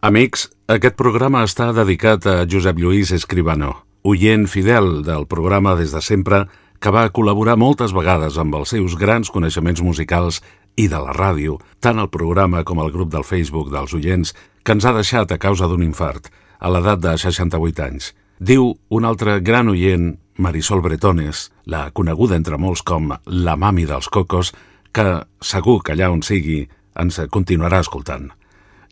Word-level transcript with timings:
Amics, 0.00 0.46
aquest 0.64 0.94
programa 0.96 1.42
està 1.44 1.66
dedicat 1.76 2.24
a 2.24 2.46
Josep 2.48 2.78
Lluís 2.80 3.10
Escribano, 3.12 3.74
oient 4.08 4.46
fidel 4.48 5.02
del 5.04 5.26
programa 5.28 5.74
des 5.76 5.92
de 5.92 6.00
sempre, 6.00 6.46
que 6.80 6.88
va 6.88 7.10
col·laborar 7.12 7.58
moltes 7.60 7.92
vegades 7.92 8.38
amb 8.40 8.56
els 8.56 8.72
seus 8.72 8.94
grans 8.96 9.28
coneixements 9.28 9.82
musicals 9.84 10.40
i 10.80 10.88
de 10.88 11.02
la 11.04 11.12
ràdio, 11.12 11.58
tant 11.84 12.00
el 12.00 12.08
programa 12.08 12.64
com 12.64 12.80
el 12.80 12.88
grup 12.96 13.12
del 13.12 13.28
Facebook 13.28 13.68
dels 13.68 13.92
oients, 13.92 14.32
que 14.64 14.72
ens 14.72 14.88
ha 14.88 14.94
deixat 14.96 15.36
a 15.36 15.40
causa 15.42 15.68
d'un 15.68 15.84
infart, 15.84 16.32
a 16.56 16.72
l'edat 16.72 17.04
de 17.04 17.14
68 17.20 17.84
anys. 17.90 18.14
Diu 18.40 18.72
un 18.88 19.04
altre 19.04 19.36
gran 19.44 19.68
oient, 19.68 20.14
Marisol 20.40 20.80
Bretones, 20.80 21.50
la 21.68 21.90
coneguda 21.92 22.40
entre 22.40 22.56
molts 22.56 22.80
com 22.80 23.12
la 23.28 23.60
mami 23.60 23.84
dels 23.84 24.08
cocos, 24.08 24.56
que 24.96 25.10
segur 25.44 25.82
que 25.84 25.92
allà 25.92 26.08
on 26.08 26.24
sigui 26.24 26.62
ens 26.96 27.20
continuarà 27.28 27.84
escoltant. 27.84 28.30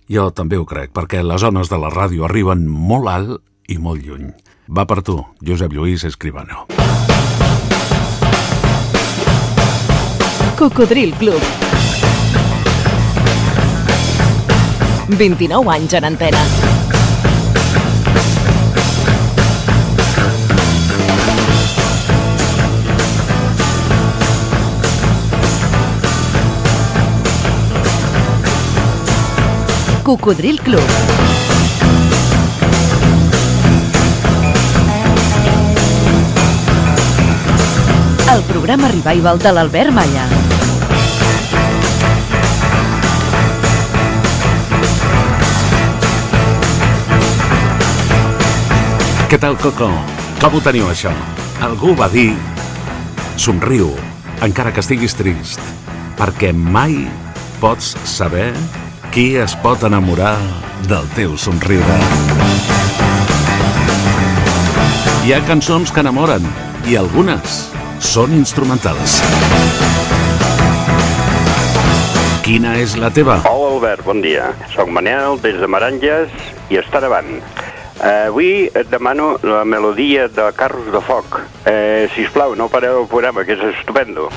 Jo 0.08 0.30
també 0.32 0.56
ho 0.56 0.64
crec, 0.64 0.88
perquè 0.96 1.20
les 1.20 1.42
zones 1.44 1.68
de 1.68 1.76
la 1.76 1.90
ràdio 1.92 2.24
arriben 2.24 2.62
molt 2.64 3.10
alt 3.12 3.34
i 3.68 3.76
molt 3.76 4.00
lluny. 4.00 4.30
Va 4.72 4.86
per 4.88 5.02
tu, 5.04 5.18
Josep 5.44 5.74
Lluís 5.76 6.04
Escribano. 6.08 6.64
Cocodril 10.56 11.12
Club. 11.20 11.44
29 15.12 15.76
anys 15.76 16.00
en 16.00 16.08
antena. 16.08 16.67
Cocodril 30.08 30.58
Club. 30.62 30.80
El 38.32 38.42
programa 38.48 38.88
revival 38.88 39.38
de 39.38 39.52
l'Albert 39.52 39.92
Malla. 39.92 40.24
Què 49.28 49.36
tal, 49.36 49.60
Coco? 49.60 49.92
Com 50.40 50.56
ho 50.56 50.64
teniu, 50.64 50.88
això? 50.88 51.12
Algú 51.68 51.92
va 51.92 52.08
dir... 52.08 52.30
Somriu, 53.36 53.92
encara 54.40 54.72
que 54.72 54.80
estiguis 54.80 55.20
trist, 55.20 55.60
perquè 56.16 56.56
mai 56.56 57.02
pots 57.60 57.92
saber 58.08 58.54
qui 59.18 59.32
es 59.34 59.56
pot 59.58 59.82
enamorar 59.82 60.36
del 60.86 61.06
teu 61.16 61.32
somriure. 61.42 61.94
Hi 65.26 65.32
ha 65.34 65.40
cançons 65.48 65.90
que 65.90 66.04
enamoren 66.04 66.44
i 66.86 66.94
algunes 67.00 67.56
són 67.98 68.36
instrumentals. 68.36 69.16
Quina 72.46 72.76
és 72.78 72.94
la 72.94 73.10
teva? 73.16 73.40
Hola 73.50 73.72
Albert, 73.72 74.04
bon 74.06 74.22
dia. 74.22 74.52
Soc 74.76 74.94
Manel 74.94 75.42
des 75.42 75.58
de 75.58 75.66
Maranges 75.66 76.30
i 76.70 76.78
estar 76.78 77.02
davant. 77.02 77.32
Uh, 77.98 78.28
avui 78.28 78.52
et 78.70 78.86
demano 78.86 79.32
la 79.42 79.64
melodia 79.66 80.28
de 80.30 80.46
Carros 80.54 80.94
de 80.94 81.02
Foc. 81.10 81.40
Uh, 81.66 82.06
sisplau, 82.14 82.54
no 82.54 82.70
pareu 82.70 83.02
el 83.02 83.10
programa, 83.10 83.42
que 83.42 83.58
és 83.58 83.66
estupendo. 83.72 84.30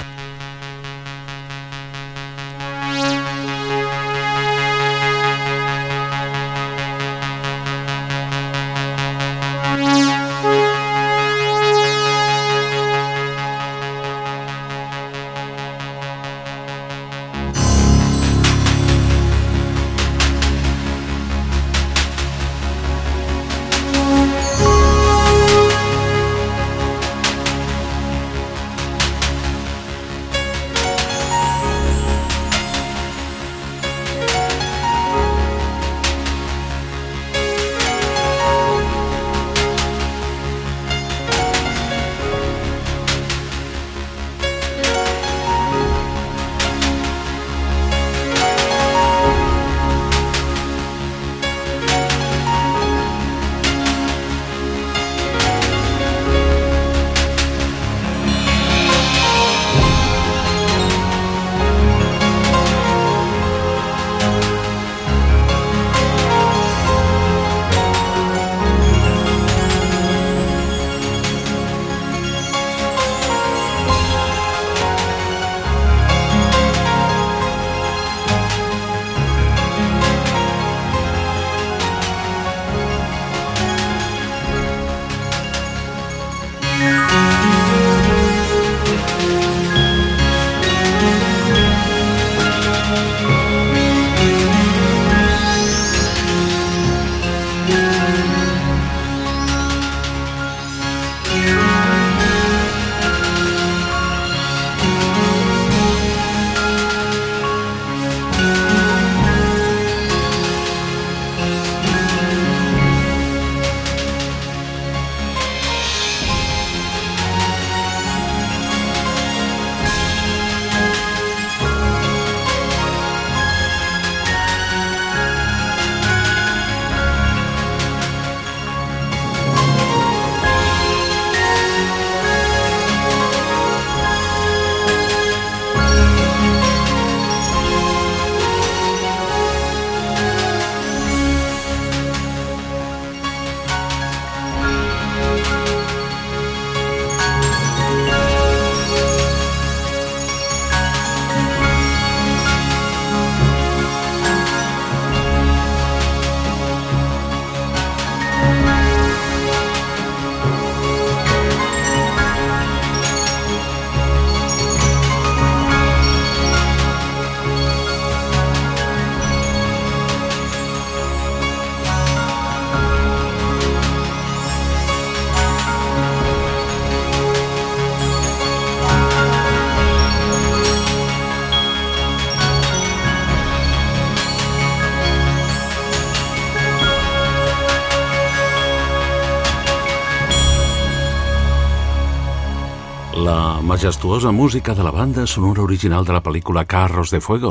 Majestuosa 193.81 194.30
música 194.31 194.75
de 194.75 194.83
la 194.83 194.92
banda 194.92 195.25
sonora 195.25 195.63
original 195.63 196.06
de 196.06 196.13
la 196.13 196.22
pel·lícula 196.22 196.68
Carros 196.68 197.10
de 197.10 197.19
Fuego. 197.19 197.50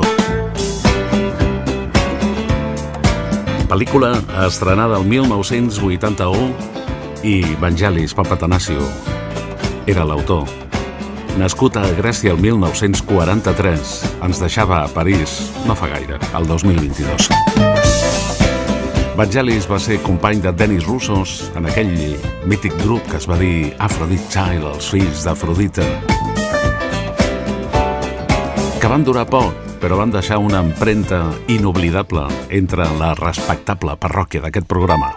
Pel·lícula 3.67 4.13
estrenada 4.47 4.95
el 4.95 5.03
1981 5.11 6.55
i 7.27 7.43
Vangelis 7.59 8.15
Papatanasio 8.15 8.79
era 9.85 10.07
l'autor. 10.07 10.47
Nascut 11.35 11.75
a 11.75 11.83
Grècia 11.99 12.31
el 12.31 12.39
1943, 12.39 13.91
ens 14.23 14.39
deixava 14.39 14.85
a 14.85 14.87
París 14.87 15.51
no 15.67 15.75
fa 15.75 15.91
gaire, 15.91 16.15
el 16.31 16.47
2022. 16.47 17.27
Vangelis 19.19 19.67
va 19.67 19.77
ser 19.83 19.99
company 20.01 20.39
de 20.39 20.55
Dennis 20.55 20.87
Russos 20.87 21.51
en 21.59 21.67
aquell 21.67 21.91
mític 22.47 22.71
grup 22.79 23.03
que 23.11 23.19
es 23.19 23.27
va 23.27 23.35
dir 23.37 23.75
Aphrodite 23.83 24.31
Child, 24.31 24.71
els 24.71 24.87
fills 24.95 25.27
d'Afrodita, 25.27 25.83
que 28.81 28.89
van 28.89 29.03
durar 29.05 29.27
poc, 29.29 29.53
però 29.77 29.99
van 29.99 30.09
deixar 30.09 30.39
una 30.41 30.57
empremta 30.63 31.19
inoblidable 31.53 32.23
entre 32.49 32.87
la 32.97 33.11
respectable 33.13 33.93
parròquia 34.01 34.41
d'aquest 34.41 34.65
programa. 34.65 35.11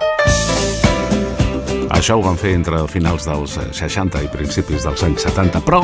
Això 1.89 2.19
ho 2.19 2.25
van 2.27 2.37
fer 2.37 2.53
entre 2.59 2.83
finals 2.93 3.25
dels 3.25 3.55
60 3.79 4.21
i 4.21 4.29
principis 4.29 4.85
dels 4.85 5.07
anys 5.07 5.25
70, 5.25 5.63
però 5.65 5.81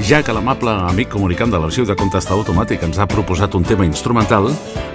ja 0.00 0.22
que 0.24 0.32
l'amable 0.32 0.72
amic 0.88 1.12
comunicant 1.12 1.52
de 1.52 1.60
l'arxiu 1.60 1.84
de 1.84 1.98
contestador 1.98 2.40
automàtic 2.40 2.86
ens 2.88 2.96
ha 2.96 3.08
proposat 3.10 3.52
un 3.52 3.68
tema 3.68 3.84
instrumental, 3.84 4.48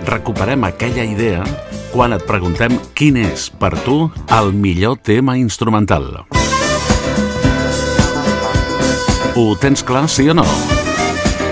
recuperem 0.09 0.65
aquella 0.65 1.05
idea 1.05 1.45
quan 1.93 2.17
et 2.17 2.25
preguntem 2.25 2.79
quin 2.97 3.21
és, 3.21 3.51
per 3.53 3.75
tu, 3.85 4.09
el 4.33 4.49
millor 4.57 4.97
tema 4.97 5.37
instrumental. 5.37 6.25
Ho 9.37 9.47
tens 9.61 9.85
clar, 9.85 10.07
sí 10.09 10.25
o 10.25 10.33
no? 10.33 10.78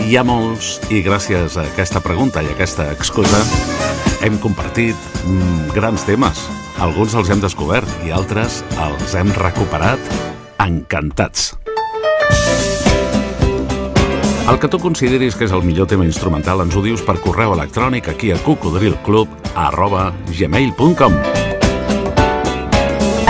Hi 0.08 0.14
ha 0.16 0.22
molts, 0.24 0.78
i 0.88 1.02
gràcies 1.04 1.58
a 1.60 1.66
aquesta 1.68 2.00
pregunta 2.00 2.40
i 2.40 2.48
a 2.48 2.54
aquesta 2.54 2.86
excusa, 2.94 3.42
hem 4.24 4.38
compartit 4.40 4.96
mm, 5.26 5.74
grans 5.76 6.06
temes. 6.08 6.46
Alguns 6.80 7.18
els 7.20 7.28
hem 7.28 7.42
descobert 7.44 7.92
i 8.08 8.14
altres 8.16 8.62
els 8.86 9.18
hem 9.20 9.34
recuperat 9.36 10.00
encantats. 10.64 11.50
El 14.48 14.62
que 14.64 14.72
tu 14.72 14.80
consideris 14.80 15.36
que 15.36 15.44
és 15.50 15.52
el 15.52 15.68
millor 15.68 15.92
tema 15.92 16.08
instrumental 16.08 16.64
ens 16.64 16.80
ho 16.80 16.86
dius 16.88 17.04
per 17.04 17.20
correu 17.20 17.58
electrònic 17.58 18.08
aquí 18.16 18.32
a 18.32 18.40
cocodrilclub 18.48 19.52
arroba 19.60 20.14
gmail.com 20.32 21.20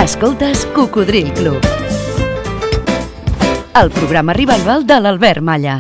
Escoltes 0.06 0.69
Cocodril 0.77 1.33
Club. 1.41 1.73
El 3.81 3.95
programa 3.97 4.38
revival 4.38 4.85
de 4.85 5.01
l'Albert 5.01 5.41
Malla 5.41 5.80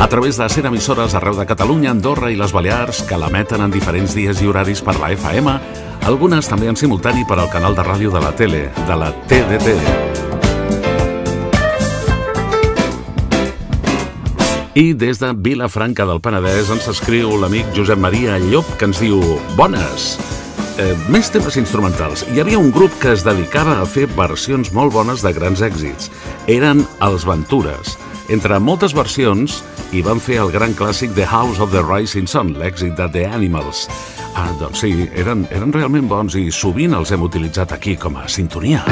a 0.00 0.08
través 0.08 0.36
de 0.36 0.48
100 0.48 0.66
emissores 0.66 1.14
arreu 1.14 1.34
de 1.36 1.46
Catalunya, 1.46 1.90
Andorra 1.90 2.30
i 2.30 2.36
les 2.36 2.52
Balears 2.52 3.02
que 3.08 3.18
l'emeten 3.18 3.62
en 3.64 3.72
diferents 3.72 4.14
dies 4.14 4.42
i 4.42 4.46
horaris 4.46 4.82
per 4.84 4.96
la 5.00 5.12
FM, 5.14 5.54
algunes 6.06 6.48
també 6.50 6.68
en 6.68 6.76
simultani 6.76 7.24
per 7.28 7.38
al 7.38 7.50
canal 7.50 7.74
de 7.74 7.84
ràdio 7.86 8.12
de 8.12 8.20
la 8.20 8.32
tele, 8.36 8.68
de 8.86 8.96
la 9.00 9.10
TDT. 9.28 9.74
I 14.74 14.92
des 14.98 15.20
de 15.22 15.30
Vilafranca 15.38 16.06
del 16.06 16.18
Penedès 16.20 16.72
ens 16.74 16.88
escriu 16.90 17.36
l'amic 17.38 17.68
Josep 17.76 18.00
Maria 18.00 18.40
Llop 18.42 18.66
que 18.78 18.88
ens 18.90 18.98
diu 18.98 19.20
Bones! 19.54 20.16
Eh, 20.74 20.96
més 21.06 21.28
temes 21.30 21.54
instrumentals. 21.60 22.24
Hi 22.34 22.40
havia 22.42 22.58
un 22.58 22.72
grup 22.74 22.90
que 22.98 23.12
es 23.14 23.22
dedicava 23.22 23.76
a 23.78 23.86
fer 23.86 24.08
versions 24.16 24.72
molt 24.74 24.90
bones 24.90 25.22
de 25.22 25.30
grans 25.36 25.62
èxits. 25.62 26.10
Eren 26.50 26.82
els 27.06 27.22
Ventures. 27.28 27.94
Entre 28.32 28.56
moltes 28.56 28.94
versions, 28.96 29.58
i 29.92 30.00
van 30.02 30.20
fer 30.22 30.38
el 30.40 30.52
gran 30.54 30.72
clàssic 30.78 31.12
The 31.14 31.26
House 31.28 31.60
of 31.60 31.74
the 31.74 31.82
Rising 31.84 32.28
Sun, 32.30 32.54
l'èxit 32.56 32.96
de 32.96 33.08
The 33.12 33.26
Animals. 33.28 33.84
Ah, 34.34 34.48
doncs 34.58 34.80
sí, 34.82 34.94
eren, 35.12 35.44
eren 35.54 35.74
realment 35.76 36.08
bons 36.08 36.38
i 36.40 36.48
sovint 36.50 36.96
els 36.96 37.12
hem 37.12 37.26
utilitzat 37.28 37.76
aquí 37.76 37.98
com 38.00 38.16
a 38.16 38.26
sintonia. 38.28 38.82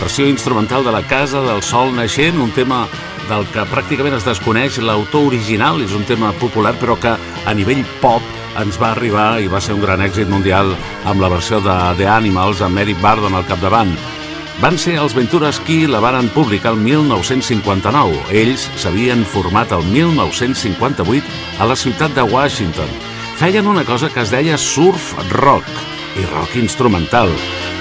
Versió 0.00 0.26
instrumental 0.26 0.82
de 0.82 0.90
la 0.90 1.02
Casa 1.06 1.40
del 1.40 1.62
Sol 1.62 1.94
Naixent, 1.94 2.40
un 2.42 2.50
tema 2.50 2.88
del 3.28 3.44
que 3.54 3.62
pràcticament 3.70 4.16
es 4.16 4.24
desconeix 4.26 4.80
l'autor 4.82 5.28
original, 5.28 5.78
és 5.84 5.94
un 5.94 6.02
tema 6.08 6.32
popular 6.40 6.72
però 6.80 6.96
que 6.98 7.12
a 7.14 7.54
nivell 7.54 7.84
pop 8.02 8.24
ens 8.58 8.78
va 8.80 8.90
arribar 8.90 9.38
i 9.38 9.46
va 9.46 9.60
ser 9.62 9.76
un 9.76 9.84
gran 9.84 10.02
èxit 10.02 10.26
mundial 10.26 10.74
amb 11.06 11.22
la 11.22 11.30
versió 11.30 11.62
de 11.62 11.76
The 12.00 12.10
Animals 12.10 12.64
amb 12.66 12.82
Eric 12.82 12.98
Bardon 13.04 13.38
al 13.38 13.46
capdavant. 13.46 13.94
Van 14.58 14.78
ser 14.78 14.98
els 14.98 15.14
Ventures 15.14 15.62
qui 15.62 15.84
la 15.86 16.02
varen 16.02 16.32
publicar 16.34 16.74
el 16.74 16.82
1959. 16.82 18.34
Ells 18.34 18.66
s'havien 18.74 19.22
format 19.22 19.70
el 19.78 19.86
1958 19.94 21.62
a 21.62 21.70
la 21.70 21.78
ciutat 21.78 22.18
de 22.18 22.26
Washington. 22.26 22.90
Feien 23.38 23.70
una 23.70 23.86
cosa 23.86 24.10
que 24.10 24.26
es 24.26 24.34
deia 24.34 24.58
surf 24.58 25.14
rock 25.38 25.93
i 26.18 26.24
rock 26.30 26.56
instrumental 26.60 27.30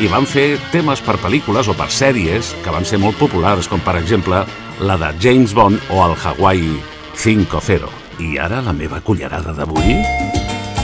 i 0.02 0.10
van 0.10 0.26
fer 0.30 0.58
temes 0.74 1.02
per 1.06 1.16
pel·lícules 1.22 1.70
o 1.70 1.76
per 1.78 1.90
sèries 1.94 2.54
que 2.64 2.74
van 2.74 2.86
ser 2.86 3.00
molt 3.02 3.18
populars, 3.20 3.70
com 3.70 3.82
per 3.84 3.96
exemple 4.00 4.44
la 4.82 4.98
de 4.98 5.12
James 5.22 5.54
Bond 5.54 5.80
o 5.94 6.02
el 6.06 6.16
Hawaii 6.18 6.80
5-0. 7.16 7.90
I 8.24 8.38
ara 8.42 8.62
la 8.66 8.74
meva 8.74 9.02
cullerada 9.02 9.54
d'avui? 9.54 10.00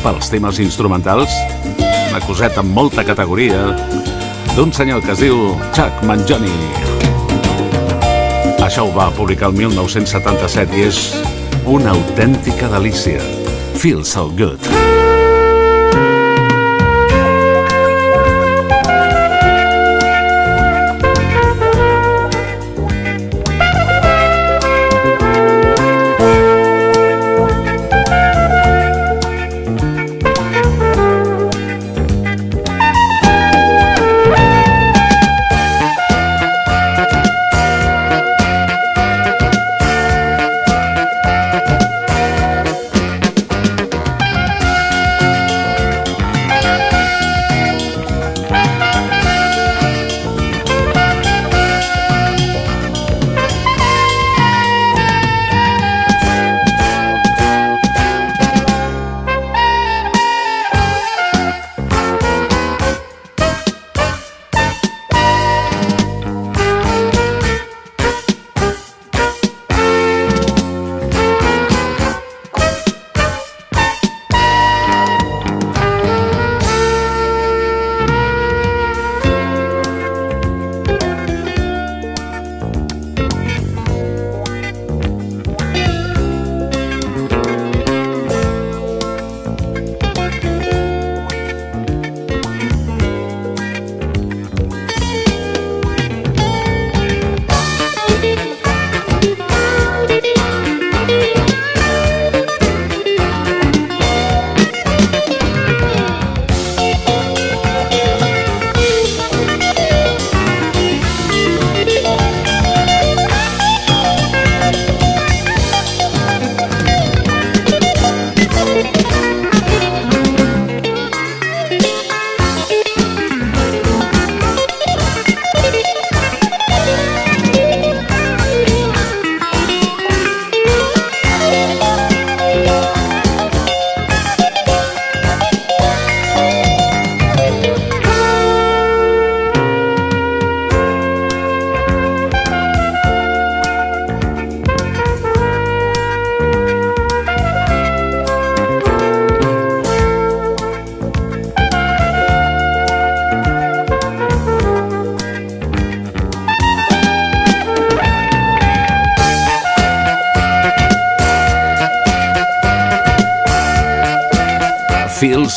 Pels 0.03 0.29
temes 0.31 0.61
instrumentals, 0.63 1.33
una 2.09 2.21
coseta 2.25 2.61
amb 2.63 2.73
molta 2.75 3.03
categoria 3.05 3.73
d'un 4.55 4.73
senyor 4.73 5.03
que 5.05 5.13
es 5.15 5.23
diu 5.25 5.57
Chuck 5.75 6.05
Mangione. 6.05 6.53
Això 8.59 8.85
ho 8.85 8.93
va 8.93 9.09
publicar 9.15 9.49
el 9.49 9.57
1977 9.57 10.77
i 10.77 10.87
és 10.89 11.01
una 11.65 11.95
autèntica 11.97 12.69
delícia. 12.69 13.23
Feel 13.79 14.05
so 14.05 14.29
good. 14.29 14.59
Feel 14.59 14.69
so 14.69 14.85
good. 14.85 14.98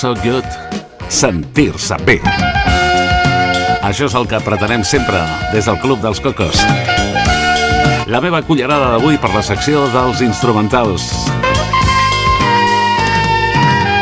Sentir-se 0.02 1.94
bé. 2.02 2.16
Això 3.86 4.08
és 4.08 4.14
el 4.18 4.24
que 4.26 4.40
pretenem 4.42 4.82
sempre 4.82 5.20
des 5.52 5.68
del 5.68 5.76
Club 5.78 6.00
dels 6.02 6.18
Cocos. 6.18 6.58
La 8.10 8.18
meva 8.24 8.40
cullerada 8.42 8.88
d'avui 8.96 9.20
per 9.22 9.30
la 9.30 9.44
secció 9.46 9.84
dels 9.92 10.18
instrumentals. 10.26 11.04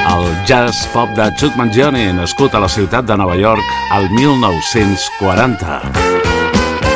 El 0.09 0.25
jazz 0.49 0.87
pop 0.95 1.12
de 1.19 1.28
Chuck 1.37 1.61
Mangione, 1.61 2.07
nascut 2.16 2.57
a 2.57 2.64
la 2.64 2.73
ciutat 2.73 3.04
de 3.04 3.21
Nova 3.21 3.37
York 3.37 3.76
al 3.92 4.09
1940. 4.14 5.83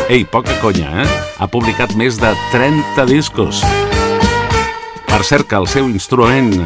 Ei, 0.09 0.25
poca 0.25 0.57
conya, 0.65 1.05
eh? 1.05 1.09
Ha 1.45 1.51
publicat 1.53 1.93
més 1.93 2.17
de 2.17 2.33
30 2.57 3.05
discos. 3.13 3.61
Per 5.13 5.21
cert 5.29 5.45
que 5.53 5.61
el 5.61 5.69
seu 5.69 5.93
instrument 5.93 6.57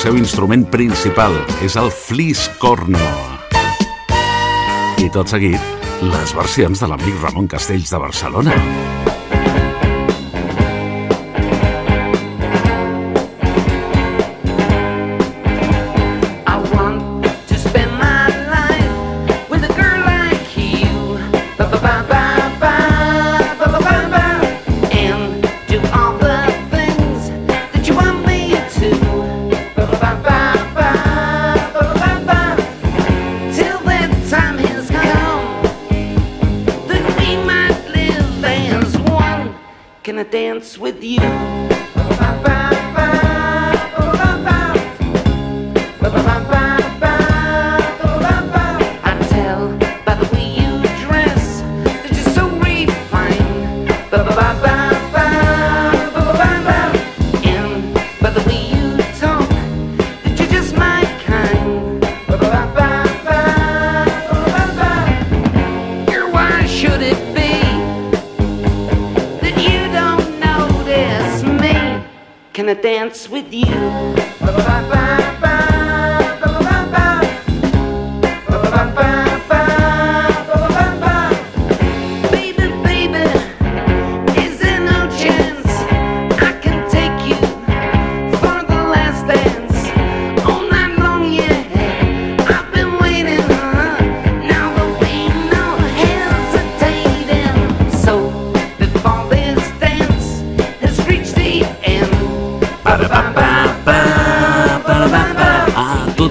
seu 0.00 0.16
instrument 0.16 0.62
principal 0.72 1.34
és 1.60 1.74
el 1.76 1.90
fliscorno. 1.92 3.02
I 4.96 5.10
tot 5.12 5.28
seguit, 5.28 5.60
les 6.00 6.32
versions 6.38 6.80
de 6.80 6.88
l'amic 6.88 7.20
Ramon 7.20 7.50
Castells 7.52 7.92
de 7.92 8.00
Barcelona. 8.00 8.56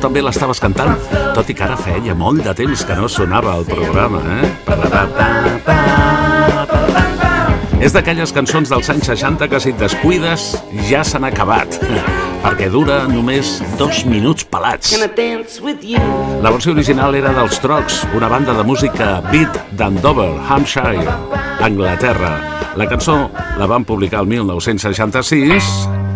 També 0.09 0.23
l'estaves 0.25 0.57
cantant, 0.57 0.95
tot 1.35 1.49
i 1.51 1.53
que 1.53 1.61
ara 1.67 1.75
feia 1.77 2.15
molt 2.17 2.41
de 2.41 2.49
temps 2.57 2.81
que 2.81 2.95
no 2.97 3.05
sonava 3.11 3.51
al 3.53 3.65
programa, 3.67 4.17
eh? 4.41 4.47
És 7.85 7.93
d'aquelles 7.93 8.33
cançons 8.33 8.71
dels 8.73 8.89
anys 8.89 9.05
60 9.11 9.45
que 9.51 9.59
si 9.61 9.69
et 9.69 9.77
descuides 9.77 10.47
ja 10.89 11.03
s'han 11.05 11.29
acabat, 11.29 11.77
perquè 12.45 12.71
dura 12.73 13.03
només 13.11 13.61
dos 13.77 14.01
minuts 14.09 14.49
pelats. 14.49 14.97
La 14.97 16.49
versió 16.49 16.73
original 16.73 17.13
era 17.21 17.29
dels 17.37 17.61
Trocs, 17.61 18.01
una 18.17 18.33
banda 18.33 18.57
de 18.57 18.65
música 18.65 19.21
beat 19.29 19.61
d'Andover, 19.77 20.31
Hampshire, 20.49 21.05
Anglaterra. 21.61 22.33
La 22.81 22.89
cançó 22.89 23.29
la 23.61 23.69
van 23.69 23.85
publicar 23.85 24.25
el 24.25 24.33
1966 24.33 26.08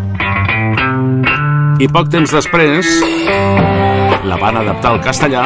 i 1.81 1.87
poc 1.89 2.09
temps 2.13 2.31
després 2.33 2.89
la 4.27 4.37
van 4.41 4.57
adaptar 4.61 4.91
al 4.93 5.01
castellà 5.01 5.43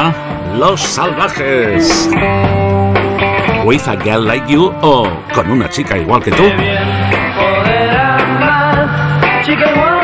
Los 0.58 0.80
Salvajes. 0.80 2.08
With 3.64 3.88
a 3.88 3.96
Girl 4.02 4.26
Like 4.26 4.50
You 4.52 4.72
o 4.82 5.06
Con 5.34 5.50
una 5.50 5.68
chica 5.68 5.98
igual 5.98 6.22
que 6.22 6.30
amar, 8.18 9.44
chica 9.44 9.70
igual 9.70 9.97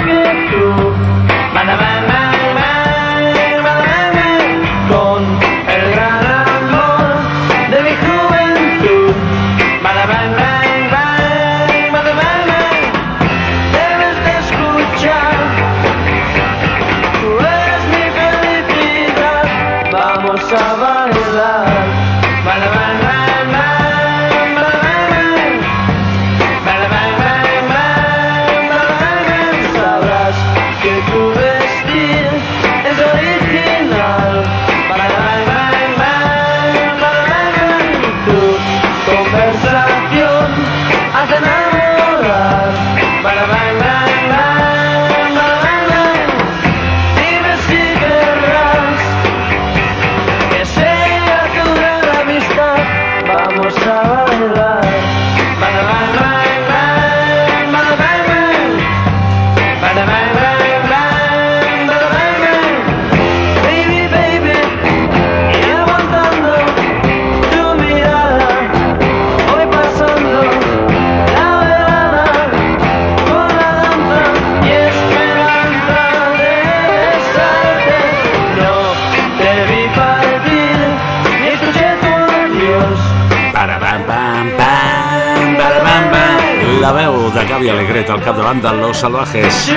De 88.44 88.72
Los 88.76 88.98
Salvajes. 88.98 89.74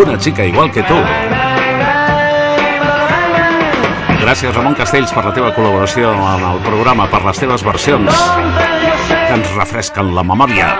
Una 0.00 0.16
chica 0.16 0.44
igual 0.44 0.70
que 0.70 0.84
tu. 0.84 0.94
Gràcies, 4.22 4.54
Ramon 4.54 4.76
Castells, 4.78 5.10
per 5.10 5.24
la 5.26 5.32
teva 5.34 5.50
col·laboració 5.56 6.12
amb 6.14 6.46
el 6.46 6.60
programa, 6.62 7.08
per 7.10 7.24
les 7.24 7.40
teves 7.42 7.64
versions 7.66 8.20
que 9.10 9.34
ens 9.34 9.50
refresquen 9.56 10.14
la 10.14 10.22
memòria. 10.22 10.70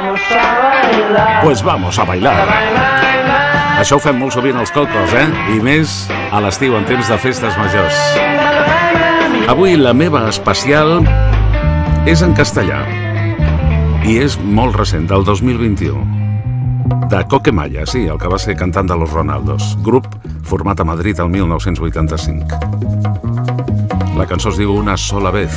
Pues 1.43 1.65
vamos 1.67 1.99
a 1.99 2.07
bailar. 2.07 2.39
Això 3.83 3.99
ho 3.99 4.05
fem 4.07 4.23
molt 4.23 4.39
sovint 4.39 4.63
als 4.63 4.71
cocos, 4.71 5.11
eh? 5.19 5.27
I 5.51 5.59
més 5.67 6.07
a 6.31 6.39
l'estiu, 6.39 6.79
en 6.79 6.87
temps 6.87 7.11
de 7.11 7.19
festes 7.19 7.59
majors. 7.59 7.99
Avui 9.51 9.75
la 9.75 9.93
meva 9.93 10.29
especial 10.31 11.01
és 12.07 12.23
en 12.23 12.39
castellà 12.39 12.85
i 14.07 14.21
és 14.23 14.39
molt 14.39 14.79
recent, 14.79 15.11
del 15.11 15.27
2021. 15.27 16.20
De 17.11 17.27
Coque 17.27 17.51
Maya, 17.51 17.85
sí, 17.87 18.07
el 18.07 18.19
que 18.23 18.29
va 18.31 18.39
ser 18.39 18.55
cantant 18.55 18.87
de 18.87 18.95
Los 18.95 19.11
Ronaldos, 19.11 19.77
grup 19.83 20.07
format 20.47 20.79
a 20.79 20.85
Madrid 20.85 21.19
el 21.19 21.29
1985. 21.29 22.47
La 24.15 24.27
cançó 24.31 24.53
es 24.55 24.61
diu 24.63 24.71
Una 24.79 24.97
sola 24.97 25.33
vez. 25.35 25.51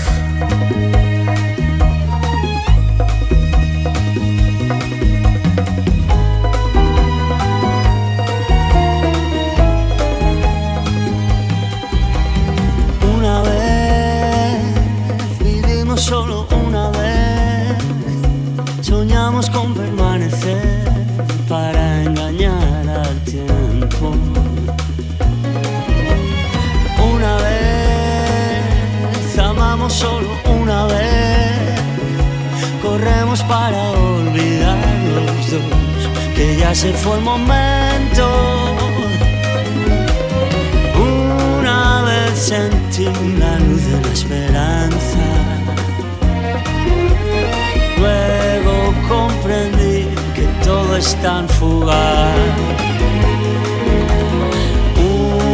Todo 50.94 50.98
es 50.98 51.16
tan 51.22 51.48
fugaz. 51.50 52.36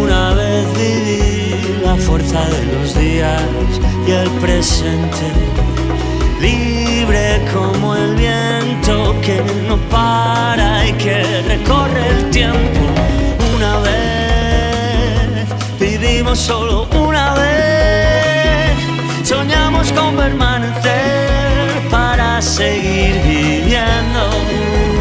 Una 0.04 0.34
vez 0.34 0.66
viví 0.78 1.82
la 1.84 1.96
fuerza 1.96 2.42
de 2.46 2.66
los 2.74 2.96
días 2.96 3.42
y 4.08 4.12
el 4.12 4.30
presente. 4.42 5.26
Libre 6.42 7.42
como 7.54 7.96
el 7.96 8.16
viento 8.16 9.16
que 9.22 9.42
no 9.68 9.78
para 9.90 10.88
y 10.88 10.94
que 10.94 11.42
recorre 11.48 12.08
el 12.10 12.30
tiempo. 12.32 12.82
Una 13.56 13.78
vez 13.80 15.46
vivimos 15.80 16.40
solo 16.40 16.88
una 16.92 17.34
vez. 17.36 18.76
Soñamos 19.24 19.92
con 19.94 20.16
permanecer 20.16 21.90
para 21.90 22.42
seguir 22.42 23.22
viviendo. 23.24 24.99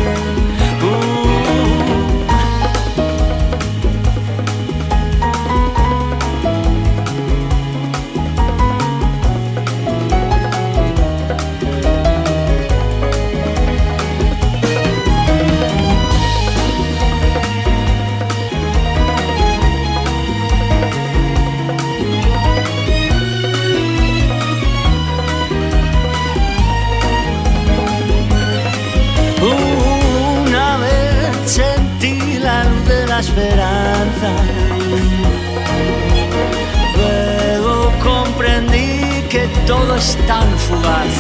es 39.99 40.17
tan 40.29 40.49
fugaz. 40.59 41.15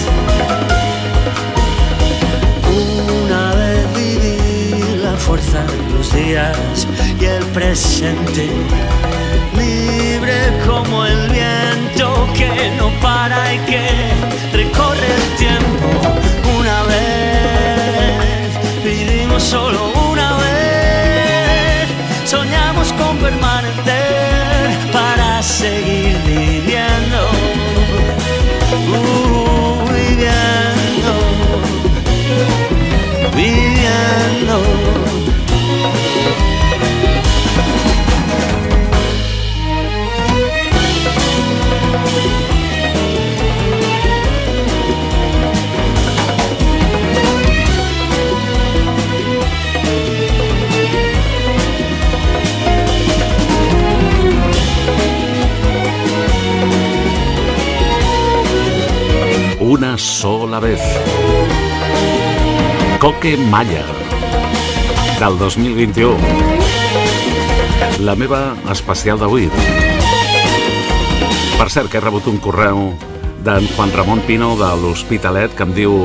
Una 3.24 3.54
vez 3.54 3.84
viví 3.94 4.96
la 5.02 5.14
fuerza 5.16 5.64
de 5.64 5.78
los 5.94 6.12
días 6.12 6.86
y 7.20 7.24
el 7.24 7.44
presente, 7.46 8.48
libre 9.56 10.38
como 10.66 11.04
el 11.04 11.28
viento 11.28 12.06
que 12.36 12.70
no 12.78 12.88
para 13.00 13.52
y 13.54 13.58
que 13.70 13.86
recorre 14.52 15.08
el 15.20 15.36
tiempo. 15.44 15.88
Una 16.58 16.82
vez 16.84 18.48
vivimos 18.84 19.42
solo 19.42 19.92
una 20.12 20.36
vez, 20.36 21.88
soñamos 22.26 22.92
con 22.92 23.18
permanecer 23.18 24.70
para 24.92 25.42
seguir 25.42 26.16
viviendo. 26.24 27.07
Ooh. 28.90 29.47
Coque 62.98 63.36
Malla, 63.36 63.84
del 65.20 65.38
2021. 65.38 66.16
La 68.00 68.14
meva 68.16 68.56
especial 68.72 69.20
d'avui. 69.20 69.50
Per 71.58 71.68
cert, 71.68 71.90
que 71.92 72.00
he 72.00 72.04
rebut 72.04 72.26
un 72.32 72.40
correu 72.40 72.94
d'en 73.44 73.68
Juan 73.74 73.92
Ramon 73.92 74.24
Pino 74.24 74.54
de 74.56 74.70
l'Hospitalet 74.80 75.52
que 75.52 75.68
em 75.68 75.76
diu 75.76 75.98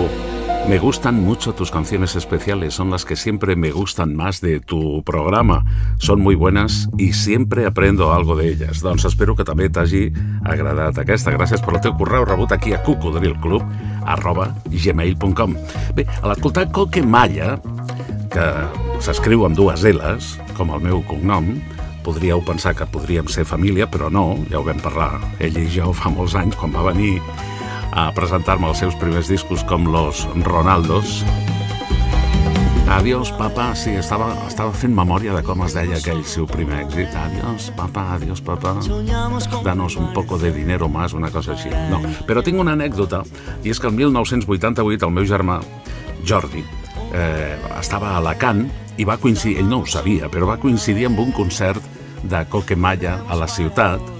Me 0.67 0.79
gustan 0.79 1.21
mucho 1.21 1.53
tus 1.53 1.71
canciones 1.71 2.15
especiales, 2.15 2.73
son 2.73 2.89
las 2.89 3.03
que 3.03 3.17
siempre 3.17 3.57
me 3.57 3.71
gustan 3.71 4.15
más 4.15 4.39
de 4.39 4.61
tu 4.61 5.03
programa. 5.03 5.65
Son 5.97 6.21
muy 6.21 6.35
buenas 6.35 6.87
y 6.97 7.11
siempre 7.11 7.65
aprendo 7.65 8.13
algo 8.13 8.37
de 8.37 8.47
ellas. 8.47 8.79
Doncs 8.79 9.03
espero 9.03 9.35
que 9.35 9.43
també 9.43 9.67
t'hagi 9.67 10.05
agradat 10.47 11.01
aquesta. 11.03 11.35
Gràcies 11.35 11.59
per 11.59 11.75
el 11.75 11.81
teu 11.83 11.97
correu 11.99 12.23
rebut 12.23 12.55
aquí 12.55 12.71
a 12.71 12.79
cocodrilclub 12.79 13.67
arroba 14.05 14.49
gmail.com 14.69 15.55
Bé, 15.95 16.07
a 16.21 16.31
l'escoltar 16.31 16.67
Coque 16.75 17.03
Malla, 17.03 17.57
que 18.33 18.47
s'escriu 19.03 19.45
amb 19.47 19.57
dues 19.57 19.85
L's, 19.85 20.33
com 20.57 20.73
el 20.73 20.83
meu 20.83 21.03
cognom, 21.07 21.53
podríeu 22.03 22.43
pensar 22.43 22.75
que 22.75 22.87
podríem 22.89 23.29
ser 23.31 23.47
família, 23.47 23.87
però 23.87 24.11
no, 24.11 24.35
ja 24.51 24.59
ho 24.59 24.67
vam 24.67 24.81
parlar 24.83 25.21
ell 25.39 25.57
i 25.61 25.69
jo 25.71 25.93
fa 25.95 26.11
molts 26.13 26.35
anys, 26.39 26.57
quan 26.59 26.75
va 26.75 26.89
venir 26.91 27.15
a 27.93 28.09
presentar-me 28.15 28.71
els 28.71 28.81
seus 28.81 28.97
primers 28.99 29.29
discos 29.29 29.63
com 29.69 29.87
Los 29.93 30.25
Ronaldos. 30.43 31.21
Adiós, 32.89 33.31
papa. 33.31 33.75
Sí, 33.75 33.91
estava, 33.95 34.33
estava 34.47 34.73
fent 34.75 34.93
memòria 34.95 35.33
de 35.33 35.41
com 35.45 35.63
es 35.65 35.73
deia 35.75 35.97
aquell 35.97 36.23
seu 36.27 36.45
primer 36.49 36.83
èxit. 36.83 37.15
Adiós, 37.15 37.69
papa, 37.77 38.03
adiós, 38.17 38.41
papa. 38.43 38.75
Danos 39.63 39.95
un 39.95 40.11
poco 40.13 40.37
de 40.37 40.51
dinero 40.51 40.89
más, 40.89 41.13
una 41.13 41.31
cosa 41.31 41.53
així. 41.55 41.71
No, 41.89 42.01
però 42.27 42.43
tinc 42.43 42.59
una 42.59 42.75
anècdota, 42.75 43.23
i 43.63 43.71
és 43.71 43.79
que 43.79 43.87
el 43.87 43.95
1988 43.97 45.07
el 45.07 45.15
meu 45.15 45.27
germà, 45.27 45.61
Jordi, 46.27 46.63
eh, 47.13 47.57
estava 47.79 48.13
a 48.13 48.17
Alacant 48.21 48.65
i 48.97 49.07
va 49.07 49.17
coincidir, 49.17 49.59
ell 49.61 49.69
no 49.69 49.81
ho 49.83 49.87
sabia, 49.89 50.29
però 50.29 50.49
va 50.49 50.59
coincidir 50.61 51.07
amb 51.07 51.19
un 51.23 51.31
concert 51.31 51.81
de 52.23 52.43
Coquemalla 52.49 53.21
a 53.27 53.35
la 53.39 53.47
ciutat 53.47 54.13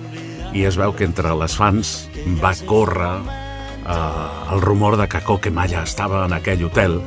i 0.54 0.66
es 0.68 0.78
veu 0.78 0.94
que 0.94 1.06
entre 1.08 1.34
les 1.40 1.56
fans 1.58 1.94
va 2.42 2.54
córrer 2.68 3.16
eh, 3.24 4.54
el 4.54 4.62
rumor 4.62 4.98
de 4.98 5.08
que 5.10 5.22
Coque 5.26 5.52
Malla 5.52 5.84
estava 5.84 6.26
en 6.26 6.34
aquell 6.38 6.64
hotel 6.68 7.00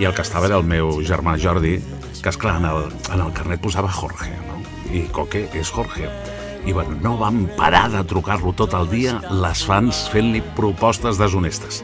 i 0.00 0.04
el 0.04 0.14
que 0.14 0.24
estava 0.24 0.48
era 0.48 0.58
el 0.58 0.66
meu 0.66 0.98
germà 1.06 1.36
Jordi, 1.40 1.76
que 2.22 2.32
esclar, 2.32 2.56
en 2.58 2.68
el, 2.70 2.86
en 3.12 3.20
el 3.20 3.32
carnet 3.36 3.60
posava 3.62 3.90
Jorge, 3.92 4.32
no? 4.48 4.58
i 4.94 5.04
Coque 5.12 5.48
és 5.54 5.70
Jorge. 5.74 6.08
I 6.64 6.72
bueno, 6.72 6.96
no 7.02 7.18
van 7.20 7.44
parar 7.58 7.90
de 7.92 8.00
trucar-lo 8.08 8.54
tot 8.56 8.72
el 8.78 8.88
dia 8.88 9.18
les 9.28 9.64
fans 9.68 10.06
fent-li 10.12 10.40
propostes 10.56 11.20
deshonestes. 11.20 11.82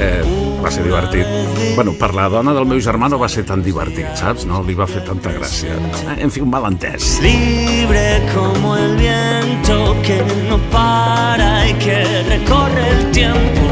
Eh, 0.00 0.22
va 0.64 0.70
ser 0.72 0.86
divertit. 0.86 1.28
Bueno, 1.76 1.92
per 2.00 2.14
la 2.16 2.28
dona 2.32 2.54
del 2.56 2.64
meu 2.66 2.80
germà 2.82 3.10
no 3.12 3.20
va 3.20 3.28
ser 3.28 3.44
tan 3.46 3.62
divertit, 3.62 4.08
saps? 4.18 4.46
No 4.48 4.62
li 4.64 4.74
va 4.78 4.88
fer 4.88 5.04
tanta 5.06 5.34
gràcia. 5.36 5.76
En 6.16 6.32
fi, 6.32 6.40
un 6.40 6.50
malentès. 6.50 7.18
Libre 7.22 8.22
como 8.32 8.76
el 8.76 8.96
viento 8.96 9.94
que 10.02 10.22
no 10.48 10.58
para 10.72 11.68
y 11.68 11.74
que 11.74 12.02
recorre 12.30 12.88
el 12.96 13.10
tiempo. 13.12 13.68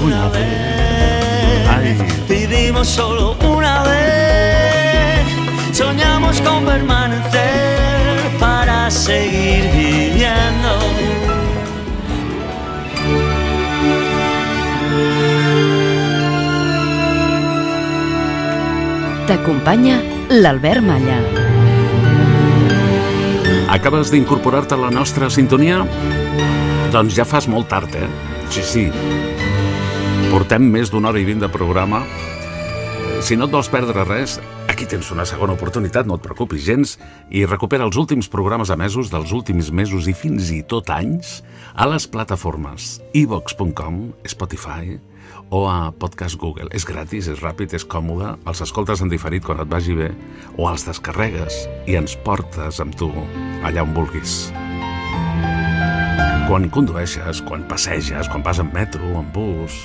Una 0.00 0.28
vez 0.30 1.68
Ay. 1.68 1.96
Vivimos 2.70 2.88
solo 2.88 3.36
una 3.52 3.82
vez. 3.82 5.26
Soñamos 5.72 6.40
con 6.40 6.64
permanecer 6.64 8.38
para 8.38 8.88
seguir 8.88 9.64
viviendo. 9.72 10.78
T'acompanya 19.26 20.00
l'Albert 20.28 20.82
Malla. 20.82 21.18
Acabes 23.68 24.12
d'incorporar-te 24.12 24.74
a 24.74 24.78
la 24.78 24.94
nostra 24.94 25.26
sintonia? 25.30 25.82
Doncs 26.94 27.18
ja 27.18 27.26
fas 27.26 27.50
molt 27.50 27.66
tard, 27.66 27.98
eh? 27.98 28.06
Sí, 28.50 28.62
sí. 28.62 28.88
Portem 30.30 30.70
més 30.70 30.90
d'una 30.90 31.10
hora 31.10 31.18
i 31.18 31.26
vint 31.26 31.42
de 31.42 31.50
programa. 31.50 32.04
Si 33.20 33.36
no 33.36 33.46
et 33.46 33.52
vols 33.52 33.68
perdre 33.68 34.02
res, 34.08 34.38
aquí 34.72 34.86
tens 34.88 35.10
una 35.12 35.26
segona 35.28 35.52
oportunitat, 35.52 36.06
no 36.08 36.16
et 36.16 36.22
preocupis 36.24 36.64
gens, 36.64 36.94
i 37.28 37.44
recupera 37.44 37.84
els 37.84 37.98
últims 38.00 38.30
programes 38.32 38.72
emesos 38.72 39.10
dels 39.12 39.34
últims 39.36 39.68
mesos 39.76 40.08
i 40.08 40.14
fins 40.16 40.48
i 40.56 40.62
tot 40.64 40.88
anys 40.94 41.36
a 41.76 41.86
les 41.90 42.08
plataformes 42.08 42.96
ivox.com, 43.20 44.00
Spotify 44.24 44.96
o 45.52 45.66
a 45.68 45.92
Podcast 45.92 46.40
Google. 46.40 46.72
És 46.72 46.88
gratis, 46.88 47.28
és 47.28 47.44
ràpid, 47.44 47.76
és 47.76 47.84
còmode, 47.84 48.32
els 48.48 48.64
escoltes 48.64 49.04
en 49.04 49.12
diferit 49.12 49.44
quan 49.44 49.60
et 49.60 49.70
vagi 49.70 49.94
bé, 50.00 50.10
o 50.56 50.70
els 50.72 50.88
descarregues 50.88 51.60
i 51.86 52.00
ens 52.00 52.16
portes 52.24 52.80
amb 52.80 52.96
tu 52.96 53.12
allà 53.60 53.84
on 53.84 53.94
vulguis. 53.94 54.48
Quan 56.48 56.72
condueixes, 56.72 57.44
quan 57.46 57.68
passeges, 57.68 58.32
quan 58.32 58.42
vas 58.42 58.64
en 58.64 58.72
metro, 58.72 59.04
en 59.20 59.28
bus, 59.36 59.84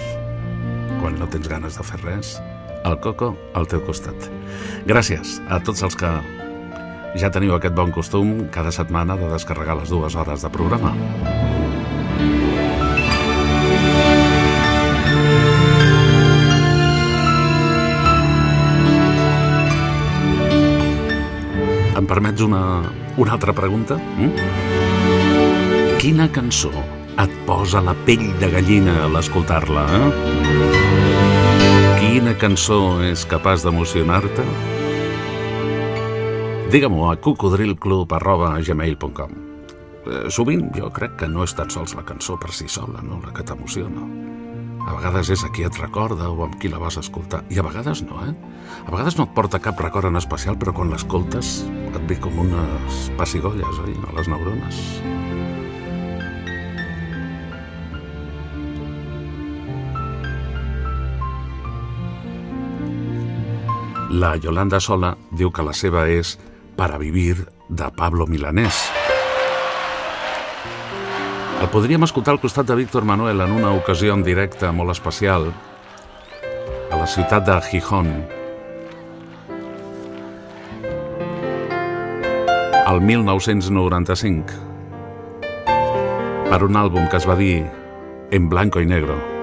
quan 1.02 1.20
no 1.20 1.28
tens 1.30 1.52
ganes 1.52 1.76
de 1.78 1.84
fer 1.86 2.00
res, 2.08 2.38
el 2.86 3.00
Coco 3.02 3.34
al 3.58 3.66
teu 3.68 3.82
costat. 3.86 4.30
Gràcies 4.86 5.40
a 5.50 5.60
tots 5.66 5.82
els 5.86 5.98
que 5.98 6.12
ja 7.18 7.32
teniu 7.34 7.56
aquest 7.56 7.76
bon 7.76 7.92
costum 7.96 8.46
cada 8.54 8.72
setmana 8.76 9.18
de 9.18 9.30
descarregar 9.32 9.78
les 9.80 9.90
dues 9.90 10.16
hores 10.16 10.46
de 10.46 10.52
programa. 10.54 10.94
Em 21.96 22.06
permets 22.06 22.44
una, 22.44 22.84
una 23.18 23.32
altra 23.34 23.56
pregunta? 23.56 23.96
Mm? 24.20 24.32
Quina 26.04 26.28
cançó 26.30 26.74
et 27.24 27.32
posa 27.48 27.80
la 27.82 27.96
pell 28.06 28.28
de 28.42 28.52
gallina 28.52 29.06
a 29.06 29.12
l'escoltar-la, 29.16 29.88
eh? 29.96 31.05
Quina 32.16 32.32
cançó 32.40 33.04
és 33.04 33.26
capaç 33.28 33.60
d'emocionar-te? 33.66 34.44
Digue-m'ho 36.72 37.10
a 37.10 37.18
cocodrilclub.gmail.com 37.20 39.32
eh, 39.36 40.32
Sovint 40.32 40.72
jo 40.78 40.88
crec 40.96 41.20
que 41.20 41.28
no 41.28 41.44
és 41.44 41.52
tan 41.58 41.68
sols 41.76 41.92
la 42.00 42.08
cançó 42.08 42.40
per 42.40 42.56
si 42.56 42.72
sola, 42.72 43.04
no?, 43.04 43.20
la 43.20 43.36
que 43.36 43.44
t'emociona. 43.44 44.00
A 44.88 44.96
vegades 44.96 45.28
és 45.36 45.44
a 45.44 45.52
qui 45.52 45.68
et 45.68 45.76
recorda 45.84 46.32
o 46.32 46.40
amb 46.48 46.56
qui 46.56 46.72
la 46.72 46.80
vas 46.80 46.96
escoltar. 47.04 47.44
I 47.52 47.60
a 47.60 47.68
vegades 47.68 48.00
no, 48.08 48.16
eh? 48.24 48.32
A 48.86 48.90
vegades 48.96 49.20
no 49.20 49.28
et 49.28 49.36
porta 49.36 49.60
cap 49.60 49.76
record 49.84 50.08
en 50.08 50.16
especial, 50.16 50.56
però 50.56 50.72
quan 50.72 50.96
l'escoltes 50.96 51.68
et 51.68 52.00
ve 52.08 52.16
com 52.16 52.32
unes 52.48 53.12
pessigolles, 53.20 53.76
oi?, 53.84 53.92
a 54.08 54.16
les 54.16 54.32
neurones. 54.32 54.80
La 64.16 64.38
Yolanda 64.40 64.80
Sola 64.80 65.10
diu 65.36 65.50
que 65.52 65.64
la 65.66 65.74
seva 65.76 66.06
és 66.08 66.38
Para 66.78 66.96
vivir 66.96 67.36
de 67.68 67.90
Pablo 67.98 68.24
Milanés. 68.32 68.78
El 71.60 71.68
podríem 71.74 72.08
escoltar 72.08 72.32
al 72.32 72.40
costat 72.40 72.70
de 72.70 72.78
Víctor 72.80 73.04
Manuel 73.04 73.44
en 73.44 73.52
una 73.52 73.74
ocasió 73.76 74.16
en 74.16 74.24
directe 74.24 74.72
molt 74.72 74.96
especial 74.96 75.52
a 75.52 76.96
la 76.96 77.08
ciutat 77.12 77.44
de 77.44 77.60
Gijón. 77.68 78.08
El 82.88 83.04
1995 83.04 84.64
per 86.48 86.64
un 86.64 86.76
àlbum 86.80 87.12
que 87.12 87.20
es 87.20 87.28
va 87.28 87.36
dir 87.36 87.66
En 88.32 88.48
blanco 88.48 88.80
y 88.80 88.86
negro. 88.86 89.35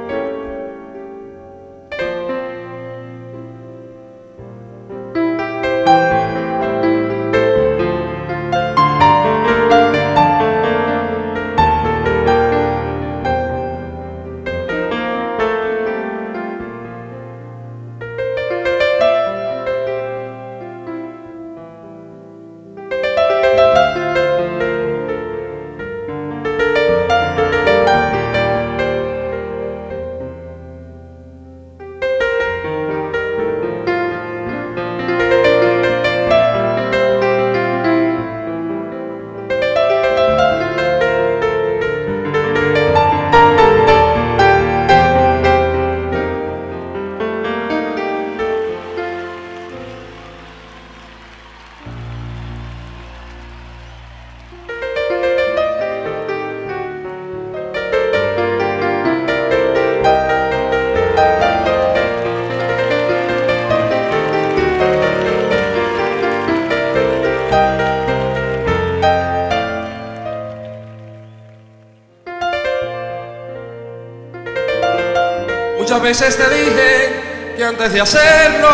Veces 76.03 76.37
te 76.37 76.51
dije 76.51 77.55
que 77.57 77.65
antes 77.65 77.93
de 77.93 78.01
hacerlo 78.01 78.69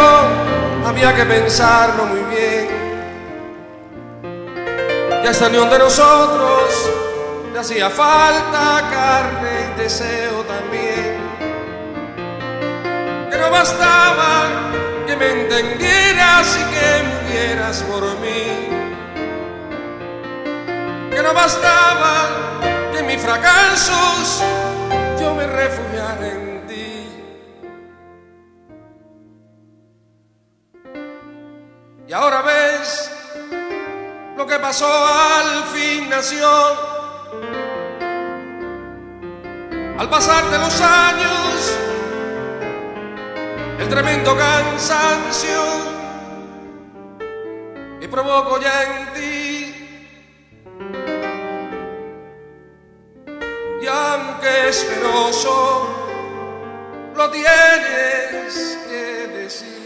había 0.86 1.14
que 1.14 1.24
pensarlo 1.26 2.06
muy 2.06 2.20
bien. 2.34 2.68
Que 5.22 5.28
esta 5.28 5.48
unión 5.48 5.68
de 5.68 5.78
nosotros 5.78 6.90
le 7.52 7.58
hacía 7.58 7.90
falta 7.90 8.82
carne 8.90 9.74
y 9.76 9.80
deseo 9.82 10.42
también. 10.44 11.18
Que 13.30 13.36
no 13.36 13.50
bastaba 13.50 14.46
que 15.06 15.14
me 15.14 15.42
entendieras 15.42 16.58
y 16.58 16.64
que 16.72 17.02
murieras 17.12 17.82
por 17.82 18.04
mí. 18.20 18.68
Que 21.10 21.22
no 21.22 21.34
bastaba 21.34 22.28
que 22.96 23.02
mis 23.02 23.20
fracasos 23.20 24.42
yo 25.20 25.34
me 25.34 25.46
refugiara 25.46 26.26
en 26.26 26.47
que 34.48 34.58
pasó 34.58 34.86
al 34.86 35.64
fin 35.64 36.08
nació. 36.08 36.48
Al 39.98 40.08
pasar 40.08 40.50
de 40.50 40.58
los 40.58 40.80
años, 40.80 41.78
el 43.78 43.88
tremendo 43.88 44.36
cansancio 44.36 45.62
que 48.00 48.08
provoco 48.08 48.58
ya 48.60 48.84
en 48.84 49.12
ti. 49.12 49.74
Y 53.82 53.86
aunque 53.86 54.68
es 54.68 54.84
penoso, 54.84 55.88
lo 57.14 57.30
tienes 57.30 58.78
que 58.88 59.28
decir. 59.36 59.77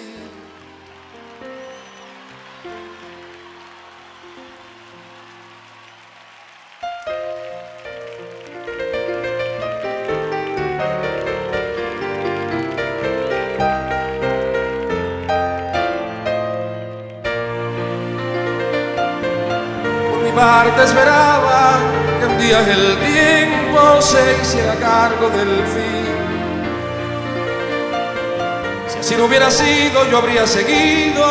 Mi 20.32 20.36
parte 20.36 20.84
esperaba 20.84 21.78
que 22.18 22.26
un 22.26 22.38
día 22.38 22.60
el 22.60 22.98
tiempo 22.98 24.00
se 24.00 24.38
hiciera 24.40 24.74
cargo 24.76 25.28
del 25.28 25.64
fin. 25.66 26.06
Si 28.88 28.98
así 28.98 29.16
no 29.16 29.26
hubiera 29.26 29.50
sido, 29.50 30.08
yo 30.10 30.18
habría 30.18 30.46
seguido 30.46 31.24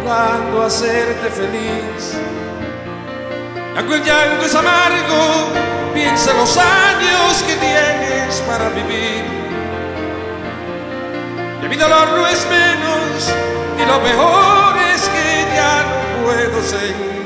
jugando 0.00 0.62
a 0.62 0.66
hacerte 0.66 1.30
feliz. 1.30 2.16
Y 3.74 3.78
aunque 3.78 3.94
el 3.94 4.04
llanto 4.04 4.46
es 4.46 4.54
amargo, 4.54 5.48
piensa 5.94 6.30
en 6.30 6.36
los 6.38 6.56
años 6.56 7.42
que 7.46 7.54
tienes 7.56 8.40
para 8.46 8.68
vivir. 8.70 9.24
Y 11.62 11.68
mi 11.68 11.76
dolor 11.76 12.08
no 12.10 12.26
es 12.26 12.46
menos, 12.48 13.34
y 13.78 13.86
lo 13.86 14.00
peor 14.02 14.76
es 14.94 15.08
que 15.08 15.56
ya 15.56 15.82
no 15.82 16.24
puedo 16.24 16.62
sentir. 16.62 17.21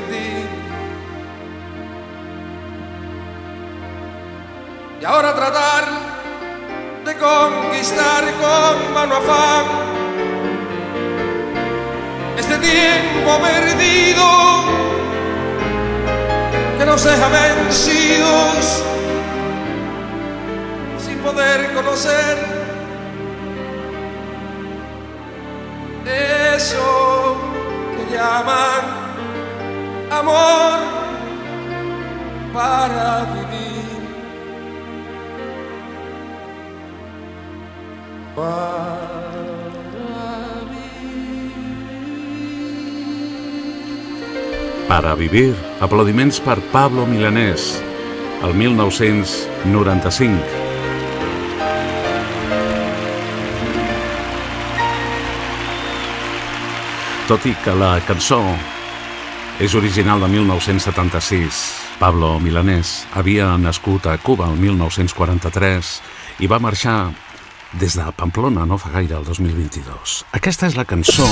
Y 4.99 5.05
ahora 5.05 5.33
tratar 5.35 5.83
de 7.05 7.15
conquistar 7.17 8.23
con 8.41 8.93
mano 8.93 9.15
afán 9.15 9.65
este 12.37 12.57
tiempo 12.57 13.37
perdido 13.39 14.25
que 16.77 16.85
nos 16.85 17.03
deja 17.03 17.27
vencidos 17.29 18.83
sin 21.05 21.17
poder 21.19 21.73
conocer 21.73 22.57
eso 26.57 27.37
que 27.95 28.15
llaman 28.15 28.83
amor 30.09 30.79
para 32.53 33.25
vivir. 33.33 33.76
Per 38.37 38.45
a 45.09 45.15
vivir, 45.17 45.55
aplaudiments 45.81 46.37
per 46.45 46.61
Pablo 46.69 47.07
Milanés, 47.09 47.81
el 48.45 48.53
1995. 48.53 50.37
Tot 57.25 57.41
i 57.49 57.57
que 57.65 57.73
la 57.73 57.97
cançó 58.05 58.45
és 59.57 59.73
original 59.73 60.21
de 60.21 60.29
1976, 60.37 61.97
Pablo 61.97 62.37
Milanés 62.37 63.01
havia 63.17 63.57
nascut 63.57 64.05
a 64.05 64.21
Cuba 64.21 64.45
el 64.53 64.61
1943 64.61 66.01
i 66.45 66.45
va 66.45 66.61
marxar 66.61 67.09
des 67.73 67.95
de 67.95 68.03
Pamplona 68.15 68.65
no 68.65 68.77
fa 68.77 68.89
gaire, 68.93 69.17
el 69.17 69.25
2022. 69.25 70.23
Aquesta 70.37 70.67
és 70.67 70.75
la 70.77 70.85
cançó 70.85 71.27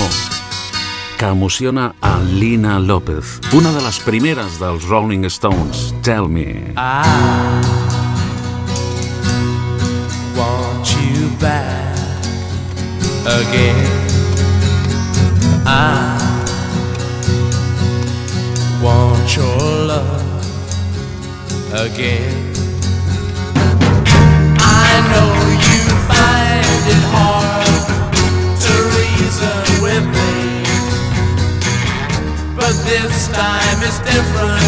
que 1.17 1.25
emociona 1.31 1.93
a 2.01 2.19
Lina 2.19 2.79
López, 2.79 3.39
una 3.53 3.71
de 3.71 3.81
les 3.81 3.99
primeres 4.03 4.59
dels 4.59 4.87
Rolling 4.89 5.25
Stones, 5.25 5.93
Tell 6.03 6.27
Me. 6.27 6.73
I 6.75 7.05
want 10.35 10.91
you 10.91 11.29
back 11.39 11.95
again. 13.25 13.85
I 15.65 16.17
want 18.83 19.35
your 19.35 19.57
love 19.87 20.21
again. 21.73 22.44
Different. 34.15 34.64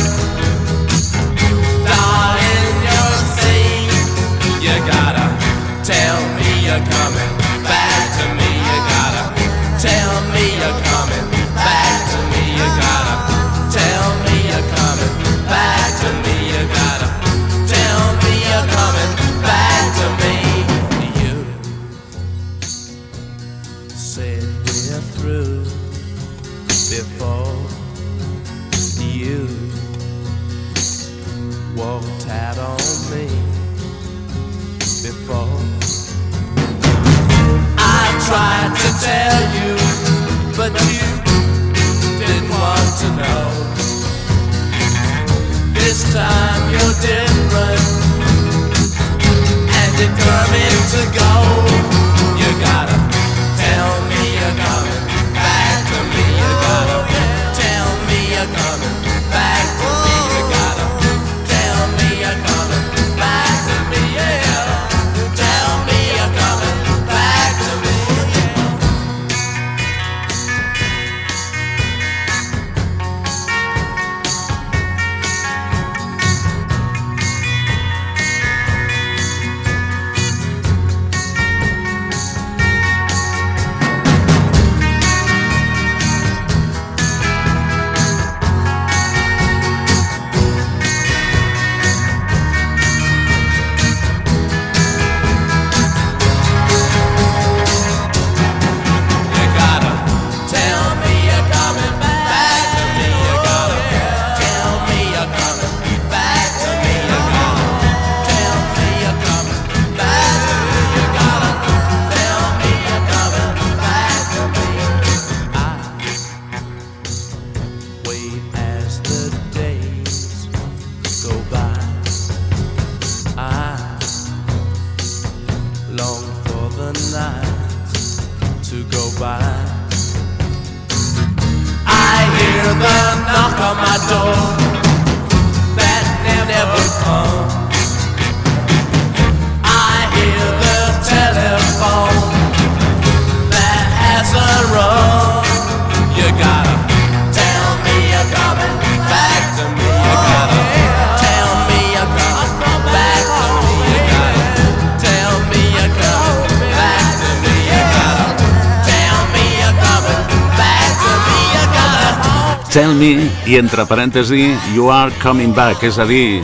I 163.47 163.55
entre 163.55 163.85
parèntesi, 163.87 164.51
you 164.75 164.89
are 164.91 165.13
coming 165.23 165.53
back, 165.55 165.79
és 165.87 165.95
a 165.99 166.05
dir, 166.05 166.43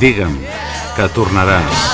digue'm 0.00 0.34
que 0.92 1.06
tornaràs. 1.16 1.84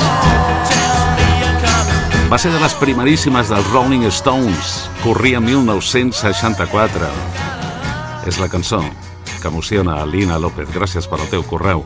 Va 2.26 2.38
ser 2.42 2.50
de 2.50 2.58
les 2.58 2.74
primeríssimes 2.80 3.52
dels 3.52 3.68
Rolling 3.70 4.02
Stones, 4.10 4.72
corria 5.04 5.38
1964. 5.38 7.10
És 8.26 8.40
la 8.42 8.48
cançó 8.50 8.80
que 9.38 9.46
emociona 9.46 10.00
a 10.02 10.08
Lina 10.10 10.40
López. 10.42 10.66
Gràcies 10.74 11.06
per 11.06 11.20
al 11.20 11.30
teu 11.30 11.46
correu. 11.46 11.84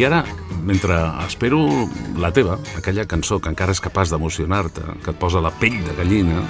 I 0.00 0.08
ara, 0.08 0.22
mentre 0.64 0.96
espero 1.26 1.60
la 2.16 2.32
teva, 2.32 2.56
aquella 2.80 3.04
cançó 3.04 3.42
que 3.42 3.52
encara 3.52 3.76
és 3.76 3.84
capaç 3.84 4.08
d'emocionar-te, 4.08 4.86
que 5.04 5.12
et 5.12 5.20
posa 5.20 5.44
la 5.44 5.52
pell 5.52 5.76
de 5.84 6.00
gallina, 6.00 6.40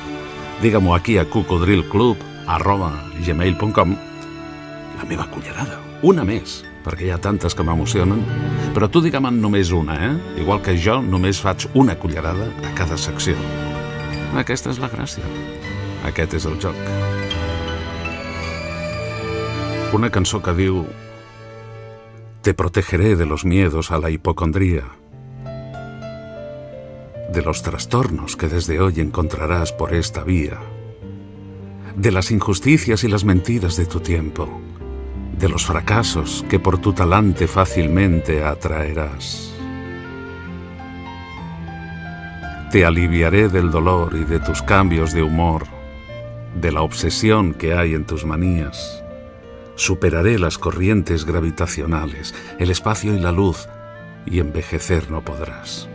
digue-m'ho 0.63 0.95
aquí 0.95 1.19
a 1.19 1.27
cocodrilclub 1.27 2.23
arroba 2.47 2.95
gmail.com 3.27 4.12
la 5.03 5.09
meva 5.09 5.27
cullerada, 5.35 5.81
una 6.07 6.23
més, 6.23 6.61
perquè 6.85 7.09
hi 7.09 7.11
ha 7.11 7.19
tantes 7.19 7.57
que 7.59 7.65
m'emocionen, 7.67 8.21
però 8.75 8.87
tu 8.87 9.03
digue'm 9.03 9.27
només 9.35 9.73
una, 9.75 9.97
eh? 9.99 10.13
Igual 10.39 10.63
que 10.63 10.77
jo 10.79 11.01
només 11.03 11.41
faig 11.43 11.67
una 11.75 11.97
cullerada 11.99 12.47
a 12.63 12.71
cada 12.79 12.97
secció. 12.97 13.35
Aquesta 14.39 14.71
és 14.71 14.79
la 14.79 14.91
gràcia. 14.93 15.27
Aquest 16.07 16.39
és 16.39 16.47
el 16.47 16.55
joc. 16.63 16.79
Una 19.93 20.11
cançó 20.11 20.41
que 20.41 20.55
diu 20.55 20.87
Te 22.43 22.55
protegeré 22.55 23.15
de 23.17 23.27
los 23.27 23.45
miedos 23.45 23.91
a 23.91 23.99
la 23.99 24.11
hipocondría, 24.11 24.85
de 27.33 27.43
los 27.43 27.63
trastornos 27.63 28.37
que 28.37 28.49
desde 28.49 28.81
hoy 28.81 29.01
encontrarás 29.01 29.73
por 29.73 29.95
esta 29.95 30.23
vía, 30.25 30.59
de 31.97 32.11
las 32.11 32.31
injusticias 32.31 33.05
y 33.05 33.09
las 33.09 33.25
mentiras 33.25 33.77
de 33.77 33.87
tu 33.87 34.01
tiempo, 34.01 34.61
de 35.39 35.49
los 35.49 35.67
fracasos 35.67 36.45
que 36.49 36.59
por 36.59 36.79
tu 36.79 36.93
talante 36.93 37.47
fácilmente 37.47 38.45
atraerás. 38.45 39.53
Te 42.71 42.85
aliviaré 42.87 43.49
del 43.49 43.71
dolor 43.71 44.15
y 44.15 44.25
de 44.25 44.41
tus 44.41 44.63
cambios 44.63 45.13
de 45.13 45.23
humor, 45.23 45.65
de 46.59 46.73
la 46.73 46.83
obsesión 46.83 47.55
que 47.55 47.75
hay 47.75 47.95
en 47.95 48.07
tus 48.07 48.25
manías. 48.25 49.03
Superaré 49.75 50.39
las 50.39 50.59
corrientes 50.59 51.25
gravitacionales, 51.25 52.35
el 52.59 52.71
espacio 52.71 53.15
y 53.15 53.21
la 53.21 53.33
luz, 53.33 53.69
y 54.27 54.39
envejecer 54.39 55.11
no 55.11 55.23
podrás. 55.23 55.89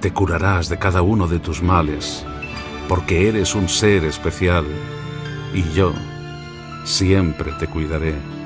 Te 0.00 0.12
curarás 0.12 0.68
de 0.68 0.78
cada 0.78 1.02
uno 1.02 1.26
de 1.26 1.40
tus 1.40 1.62
males, 1.62 2.24
porque 2.88 3.28
eres 3.28 3.54
un 3.54 3.68
ser 3.68 4.04
especial, 4.04 4.64
y 5.52 5.62
yo 5.72 5.92
siempre 6.84 7.52
te 7.58 7.66
cuidaré. 7.66 8.37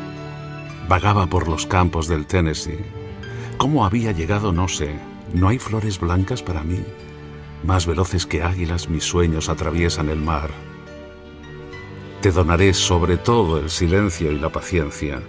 Vagaba 0.89 1.26
por 1.26 1.49
los 1.49 1.66
campos 1.66 2.09
del 2.09 2.26
Tennessee. 2.26 2.85
¿Cómo 3.57 3.85
había 3.85 4.12
llegado? 4.12 4.53
No 4.53 4.68
sé. 4.68 4.95
¿No 5.33 5.49
hay 5.49 5.59
flores 5.59 5.99
blancas 5.99 6.43
para 6.43 6.62
mí? 6.62 6.85
Más 7.64 7.87
veloces 7.87 8.26
que 8.26 8.43
águilas 8.43 8.89
mis 8.89 9.05
sueños 9.05 9.49
atraviesan 9.49 10.09
el 10.09 10.20
mar. 10.20 10.51
Te 12.20 12.30
donaré 12.30 12.74
sobre 12.74 13.16
todo 13.16 13.59
el 13.59 13.70
silencio 13.70 14.33
y 14.33 14.39
la 14.39 14.51
paciencia. 14.51 15.22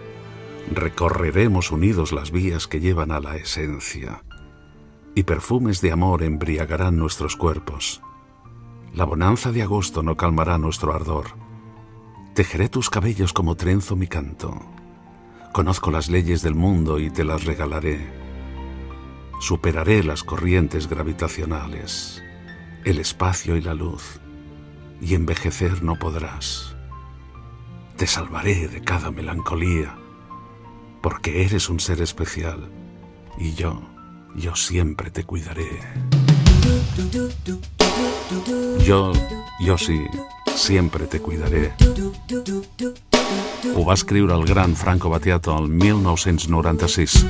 Recorreremos 0.72 1.72
unidos 1.72 2.12
las 2.12 2.32
vías 2.32 2.68
que 2.68 2.80
llevan 2.80 3.12
a 3.12 3.20
la 3.20 3.36
esencia. 3.36 4.24
Y 5.16 5.24
perfumes 5.24 5.82
de 5.82 5.92
amor 5.92 6.24
embriagarán 6.24 6.98
nuestros 6.98 7.36
cuerpos. 7.36 8.02
La 8.94 9.06
bonanza 9.06 9.52
de 9.52 9.64
agosto 9.64 10.04
no 10.04 10.18
calmará 10.18 10.58
nuestro 10.58 10.94
ardor. 10.94 11.28
Tejeré 12.34 12.70
tus 12.70 12.90
cabellos 12.90 13.34
como 13.34 13.56
trenzo 13.56 13.96
mi 13.96 14.08
canto. 14.08 14.60
Conozco 15.54 15.92
las 15.92 16.10
leyes 16.10 16.42
del 16.42 16.56
mundo 16.56 16.98
y 16.98 17.12
te 17.12 17.24
las 17.24 17.44
regalaré. 17.44 18.12
Superaré 19.40 20.04
las 20.04 20.24
corrientes 20.24 20.90
gravitacionales, 20.90 22.24
el 22.86 22.98
espacio 22.98 23.56
y 23.56 23.62
la 23.62 23.76
luz, 23.76 24.20
y 25.00 25.14
envejecer 25.14 25.84
no 25.84 26.00
podrás. 26.00 26.76
Te 27.98 28.08
salvaré 28.08 28.68
de 28.68 28.82
cada 28.82 29.12
melancolía, 29.12 29.96
porque 31.04 31.46
eres 31.46 31.70
un 31.70 31.80
ser 31.80 32.02
especial, 32.02 32.72
y 33.38 33.54
yo, 33.54 33.80
yo 34.36 34.56
siempre 34.56 35.12
te 35.12 35.24
cuidaré. 35.24 35.70
Yo, 38.84 39.14
yo 39.60 39.78
sí, 39.78 40.04
siempre 40.56 41.06
te 41.06 41.20
cuidaré. 41.20 41.74
Ho 43.76 43.86
va 43.86 43.94
escriure 43.94 44.34
el 44.36 44.46
gran 44.46 44.76
Franco 44.76 45.10
Battiato 45.10 45.58
el 45.58 45.70
1996. 45.70 47.26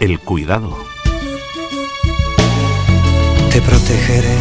El 0.00 0.20
cuidado. 0.20 0.76
Te 3.50 3.60
protegeré 3.62 4.38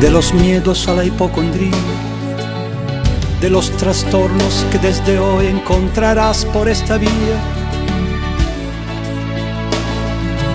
de 0.00 0.10
los 0.10 0.32
miedos 0.32 0.86
a 0.86 0.94
la 0.94 1.04
hipocondría, 1.04 1.72
de 3.40 3.50
los 3.50 3.70
trastornos 3.76 4.64
que 4.70 4.78
desde 4.78 5.18
hoy 5.18 5.46
encontrarás 5.46 6.44
por 6.44 6.68
esta 6.68 6.98
vía, 6.98 7.10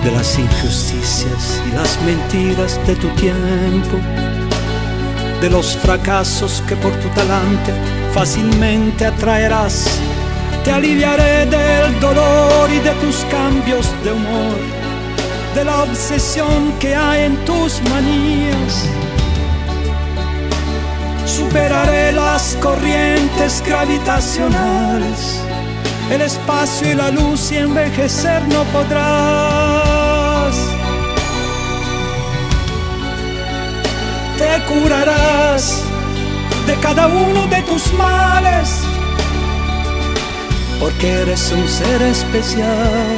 de 0.04 0.10
las 0.10 0.38
injusticias 0.38 1.60
y 1.66 1.74
las 1.74 2.00
mentiras 2.02 2.78
de 2.86 2.94
tu 2.96 3.08
tiempo, 3.16 3.98
de 5.40 5.50
los 5.50 5.76
fracasos 5.76 6.62
que 6.68 6.76
por 6.76 6.92
tu 6.92 7.08
talante 7.08 7.72
fácilmente 8.12 9.06
atraerás. 9.06 9.86
Te 10.62 10.72
aliviaré 10.72 11.46
del 11.46 12.00
dolor 12.00 12.70
y 12.70 12.78
de 12.78 12.92
tus 13.02 13.24
cambios 13.30 13.86
de 14.04 14.12
humor 14.12 14.84
de 15.54 15.64
la 15.64 15.84
obsesión 15.84 16.72
que 16.80 16.94
hay 16.94 17.24
en 17.24 17.36
tus 17.44 17.80
manías. 17.82 18.88
Superaré 21.24 22.12
las 22.12 22.56
corrientes 22.60 23.62
gravitacionales, 23.64 25.40
el 26.10 26.22
espacio 26.22 26.90
y 26.90 26.94
la 26.94 27.10
luz 27.10 27.52
y 27.52 27.58
envejecer 27.58 28.42
no 28.48 28.64
podrás. 28.64 29.83
Te 34.38 34.62
curarás 34.72 35.82
de 36.66 36.74
cada 36.76 37.06
uno 37.06 37.46
de 37.46 37.62
tus 37.62 37.92
males, 37.94 38.80
porque 40.80 41.10
eres 41.22 41.52
un 41.52 41.68
ser 41.68 42.02
especial 42.02 43.16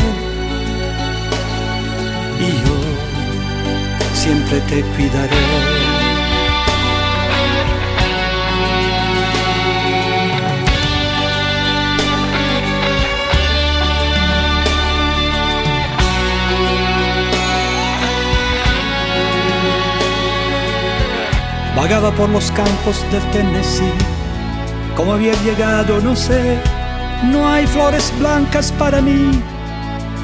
y 2.40 2.48
yo 2.64 2.76
siempre 4.14 4.60
te 4.60 4.82
cuidaré. 4.94 5.75
Vagaba 21.76 22.10
por 22.12 22.30
los 22.30 22.50
campos 22.52 23.04
del 23.12 23.22
Tennessee, 23.32 23.84
como 24.96 25.12
había 25.12 25.34
llegado 25.42 26.00
no 26.00 26.16
sé, 26.16 26.58
no 27.24 27.46
hay 27.46 27.66
flores 27.66 28.10
blancas 28.18 28.72
para 28.72 29.02
mí, 29.02 29.42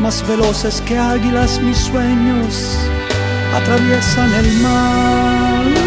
más 0.00 0.26
veloces 0.26 0.80
que 0.80 0.96
águilas 0.96 1.60
mis 1.60 1.76
sueños 1.76 2.78
atraviesan 3.54 4.32
el 4.32 4.52
mar. 4.62 5.81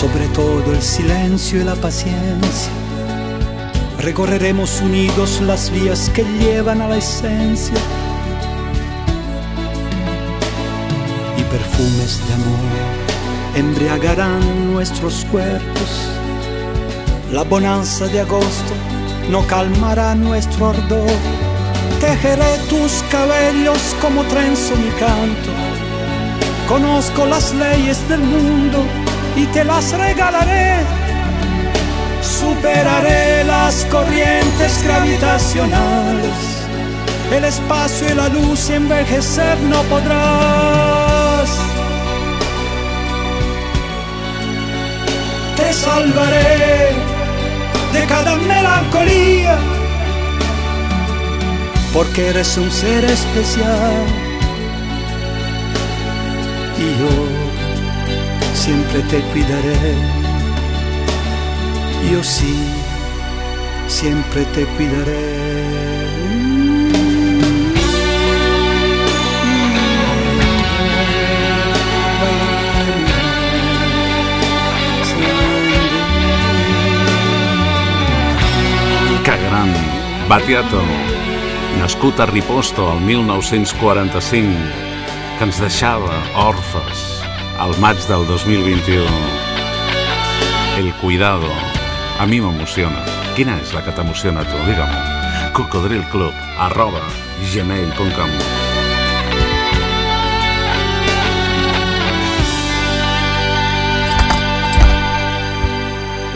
Sobre 0.00 0.28
todo 0.28 0.72
el 0.72 0.80
silencio 0.80 1.60
y 1.60 1.64
la 1.64 1.74
paciencia. 1.74 2.70
Recorreremos 3.98 4.80
unidos 4.80 5.40
las 5.40 5.70
vías 5.72 6.08
que 6.10 6.22
llevan 6.22 6.80
a 6.80 6.86
la 6.86 6.98
esencia 6.98 7.74
y 11.36 11.42
perfumes 11.42 12.20
de 12.28 12.34
amor 12.34 12.98
embriagarán 13.56 14.72
nuestros 14.72 15.24
cuerpos. 15.32 15.90
La 17.32 17.42
bonanza 17.42 18.06
de 18.06 18.20
agosto 18.20 18.74
no 19.32 19.44
calmará 19.48 20.14
nuestro 20.14 20.68
ardor. 20.68 21.10
Tejeré 22.00 22.56
tus 22.70 23.02
cabellos 23.10 23.96
como 24.00 24.22
trenzo 24.26 24.76
mi 24.76 24.90
canto. 24.90 25.50
Conozco 26.68 27.26
las 27.26 27.52
leyes 27.52 28.08
del 28.08 28.20
mundo 28.20 28.84
y 29.38 29.46
te 29.46 29.64
las 29.64 29.92
regalaré. 29.92 30.74
Superaré 32.20 33.44
las 33.44 33.84
corrientes 33.84 34.82
gravitacionales. 34.82 36.38
El 37.32 37.44
espacio 37.44 38.08
y 38.10 38.14
la 38.14 38.28
luz 38.28 38.70
envejecer 38.70 39.56
no 39.60 39.80
podrás. 39.82 41.50
Te 45.56 45.72
salvaré 45.72 46.94
de 47.92 48.06
cada 48.06 48.34
melancolía, 48.36 49.56
porque 51.92 52.28
eres 52.30 52.56
un 52.56 52.70
ser 52.70 53.04
especial. 53.04 54.04
Y 56.78 56.88
yo 57.00 57.47
siempre 58.68 59.00
te 59.04 59.20
cuidaré. 59.32 59.94
Yo 62.10 62.22
sí, 62.22 62.54
siempre 63.86 64.44
te 64.54 64.66
cuidaré. 64.76 65.48
Que 79.24 79.36
gran! 79.46 79.72
Battiato, 80.28 80.82
nascut 81.80 82.20
a 82.20 82.26
Riposto 82.26 82.92
el 82.92 83.00
1945, 83.00 84.52
que 85.38 85.44
ens 85.44 85.60
deixava 85.60 86.20
orfes 86.50 86.97
al 87.58 87.78
maig 87.80 87.98
del 88.06 88.26
2021. 88.26 89.04
El 90.78 90.92
cuidado. 90.94 91.50
A 92.18 92.26
mi 92.26 92.40
m'emociona. 92.40 93.04
Quina 93.36 93.58
és 93.62 93.74
la 93.74 93.82
que 93.84 93.94
t'emociona 93.94 94.46
tu? 94.46 94.58
Digue-m'ho. 94.66 95.18
cocodrilclub 95.58 96.34
arroba 96.58 97.00
gmail.com 97.52 98.30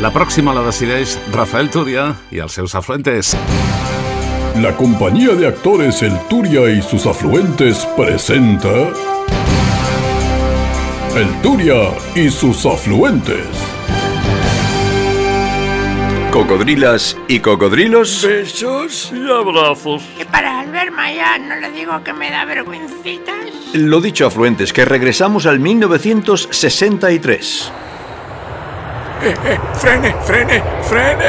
La 0.03 0.11
pròxima 0.11 0.51
la 0.51 0.65
decideix 0.67 1.15
Rafael 1.31 1.71
Turia 1.71 2.09
i 2.35 2.43
els 2.43 2.59
seus 2.59 2.75
afluentes. 2.75 3.37
La 4.59 4.75
compañía 4.77 5.37
de 5.39 5.47
actores 5.47 6.03
El 6.03 6.19
Turia 6.29 6.69
y 6.69 6.83
sus 6.83 7.07
afluentes 7.07 7.87
presenta 7.97 9.12
El 11.15 11.31
Turia 11.43 11.91
y 12.15 12.31
sus 12.31 12.65
afluentes. 12.65 13.45
Cocodrilas 16.31 17.19
y 17.29 17.41
cocodrilos. 17.41 18.25
Besos 18.25 19.13
y 19.15 19.31
abrazos. 19.31 20.03
Y 20.19 20.25
para 20.25 20.61
Albert 20.61 20.91
Maya 20.91 21.37
no 21.37 21.57
le 21.57 21.71
digo 21.73 22.03
que 22.03 22.15
me 22.15 22.31
da 22.31 22.47
vergüencitas. 22.47 23.35
Lo 23.75 24.01
dicho, 24.01 24.27
afluentes, 24.27 24.73
que 24.73 24.87
regresamos 24.87 25.45
al 25.45 25.61
1963. 25.61 27.73
Eh, 29.23 29.35
eh, 29.45 29.59
frene, 29.75 30.15
frene, 30.25 30.63
frene. 30.89 31.25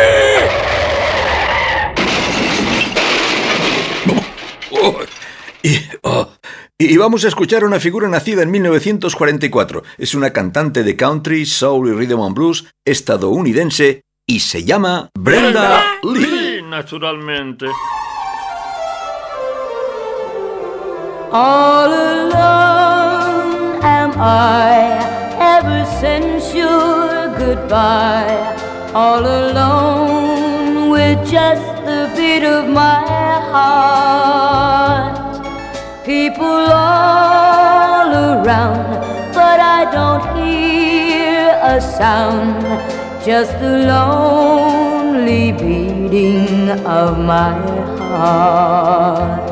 Oh, 4.71 4.95
y, 5.61 5.77
oh, 6.03 6.29
y 6.79 6.97
vamos 6.97 7.23
a 7.23 7.27
escuchar 7.27 7.63
a 7.63 7.67
una 7.67 7.79
figura 7.79 8.09
nacida 8.09 8.41
en 8.43 8.51
1944. 8.51 9.83
Es 9.97 10.15
una 10.15 10.31
cantante 10.33 10.83
de 10.83 10.95
country, 10.95 11.45
soul 11.45 11.89
y 11.89 11.93
rhythm 11.93 12.21
and 12.21 12.35
blues 12.35 12.65
estadounidense 12.85 14.01
y 14.27 14.39
se 14.39 14.63
llama 14.63 15.09
Brenda, 15.17 15.83
Lee. 16.03 16.25
Lee, 16.25 16.61
naturalmente. 16.63 17.67
All 21.31 21.91
alone 21.91 23.79
am 23.81 24.11
I 24.17 24.99
ever 25.39 25.85
since 25.99 26.55
your 26.55 27.29
goodbye. 27.37 28.55
All 28.93 29.25
alone 29.25 30.89
with 30.91 31.17
just 31.25 31.63
the 31.85 32.11
beat 32.15 32.43
of 32.43 32.67
my 32.69 33.01
heart. 33.51 35.22
People 36.05 36.45
all 36.45 38.11
around, 38.11 38.91
but 39.33 39.59
I 39.61 39.89
don't 39.89 40.35
hear 40.35 41.57
a 41.63 41.79
sound. 41.79 42.61
Just 43.23 43.57
the 43.61 43.87
lonely 43.87 45.53
beating 45.53 46.71
of 46.85 47.17
my 47.19 47.53
heart. 48.09 49.47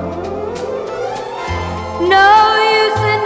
No 2.02 2.32
use 2.82 3.02
in 3.14 3.22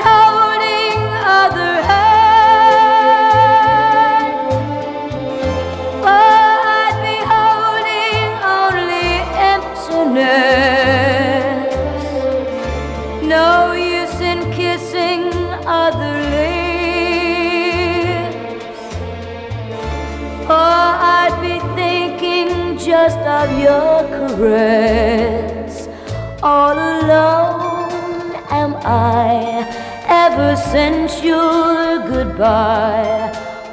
just 22.96 23.26
of 23.39 23.50
your 23.68 23.96
caress 24.16 25.74
all 26.41 26.78
alone 26.93 28.32
am 28.62 28.72
I 28.84 29.32
ever 30.26 30.52
since 30.74 31.12
your 31.22 32.00
goodbye. 32.14 33.20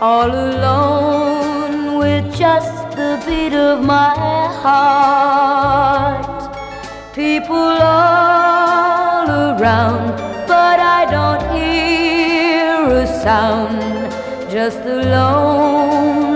All 0.00 0.32
alone 0.48 1.98
with 2.00 2.24
just 2.44 2.76
the 2.98 3.12
beat 3.24 3.54
of 3.70 3.76
my 3.94 4.12
heart. 4.62 6.40
People 7.14 7.76
all 7.98 9.28
around, 9.46 10.08
but 10.52 10.78
I 10.98 11.02
don't 11.16 11.44
hear 11.56 12.74
a 13.04 13.06
sound. 13.24 13.82
Just 14.50 14.78
the 14.88 14.98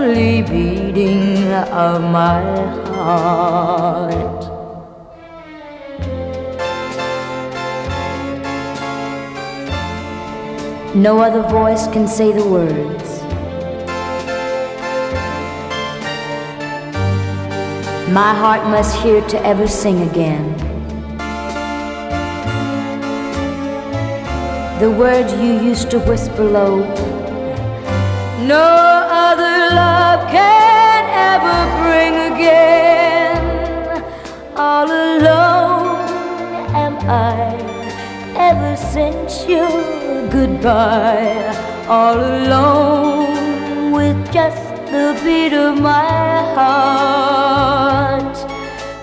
lonely 0.07 0.42
beating 0.42 1.52
of 1.52 2.00
my 2.00 2.40
heart. 2.94 4.44
No 10.94 11.18
other 11.18 11.42
voice 11.42 11.88
can 11.88 12.07
say 12.07 12.32
the 12.32 12.44
words. 12.44 13.22
My 18.12 18.32
heart 18.32 18.64
must 18.70 18.96
hear 19.02 19.20
to 19.28 19.44
ever 19.44 19.66
sing 19.66 20.09
again. 20.09 20.57
The 24.78 24.90
words 24.90 25.32
you 25.34 25.52
used 25.70 25.90
to 25.90 25.98
whisper 25.98 26.44
low. 26.44 26.78
No 28.46 28.66
other 29.11 29.55
again. 32.47 34.03
All 34.57 34.86
alone 34.86 36.09
am 36.84 36.94
I 37.09 37.38
ever 38.49 38.76
since 38.76 39.47
your 39.49 39.70
goodbye. 40.30 41.55
All 41.88 42.18
alone 42.18 43.92
with 43.92 44.18
just 44.32 44.64
the 44.92 45.18
beat 45.24 45.55
of 45.55 45.80
my 45.80 46.55
heart. 46.59 48.36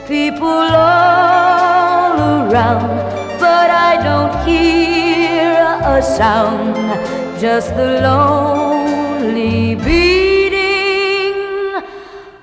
People 0.07 0.67
all 0.87 2.17
around, 2.35 2.95
but 3.39 3.69
I 3.89 3.93
don't 4.07 4.35
hear 4.47 5.55
a 5.95 6.01
sound. 6.01 6.75
Just 7.39 7.69
the 7.75 7.91
lonely 8.07 9.75
beat 9.75 10.23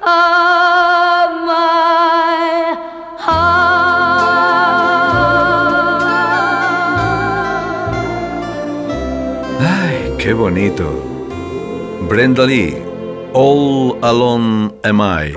of 0.02 0.89
bonito. 10.40 10.88
Brenda 12.08 12.46
Lee, 12.46 12.74
All 13.34 13.98
Alone 14.00 14.72
Am 14.82 15.00
I. 15.02 15.32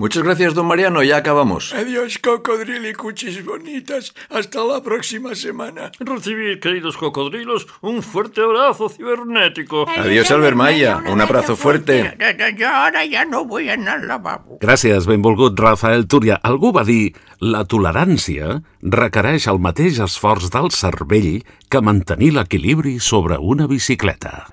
Muchas 0.00 0.22
gracias, 0.22 0.54
don 0.54 0.64
Mariano, 0.64 1.02
ya 1.02 1.18
acabamos. 1.18 1.74
Adiós, 1.74 2.16
cocodrilo 2.18 2.88
y 2.88 2.94
cuchis 2.94 3.44
bonitas. 3.44 4.14
Hasta 4.30 4.64
la 4.64 4.82
próxima 4.82 5.34
semana. 5.34 5.92
Recibid, 6.00 6.58
queridos 6.58 6.96
cocodrilos, 6.96 7.66
un 7.82 8.02
fuerte 8.02 8.40
abrazo 8.40 8.88
cibernético. 8.88 9.84
Adiós, 9.94 10.30
Albert 10.30 10.56
Maya, 10.56 11.02
un 11.06 11.20
abrazo 11.20 11.54
fuerte. 11.54 12.16
Jo 12.58 12.68
ara 12.68 13.02
ja 13.04 13.26
no 13.26 13.44
vull 13.44 13.68
anar 13.68 13.98
al 13.98 14.08
lavabo. 14.08 14.56
Gràcies, 14.62 15.04
benvolgut 15.04 15.60
Rafael 15.60 16.06
Túria. 16.08 16.40
Algú 16.40 16.72
va 16.72 16.86
dir 16.88 17.12
la 17.44 17.66
tolerància 17.68 18.62
requereix 18.80 19.50
el 19.52 19.60
mateix 19.60 20.00
esforç 20.00 20.48
del 20.54 20.72
cervell 20.72 21.42
que 21.68 21.84
mantenir 21.84 22.32
l'equilibri 22.38 22.96
sobre 23.04 23.36
una 23.36 23.68
bicicleta. 23.68 24.48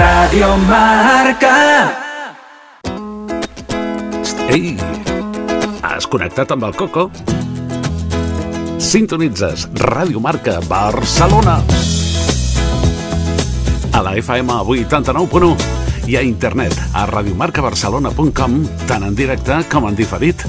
Radio 0.00 0.56
Marca. 0.64 2.03
Ei, 4.52 4.74
has 5.80 6.04
connectat 6.10 6.52
amb 6.52 6.66
el 6.68 6.74
Coco? 6.76 7.06
Sintonitzes 8.82 9.64
Ràdio 9.80 10.20
Marca 10.20 10.58
Barcelona. 10.68 11.56
A 13.94 14.04
la 14.04 14.14
FM 14.20 14.58
89.1 14.76 16.10
i 16.10 16.18
a 16.20 16.26
internet 16.28 16.76
a 16.92 17.06
radiomarcabarcelona.com 17.08 18.60
tant 18.84 19.08
en 19.08 19.16
directe 19.16 19.62
com 19.72 19.88
en 19.88 19.96
diferit. 19.96 20.44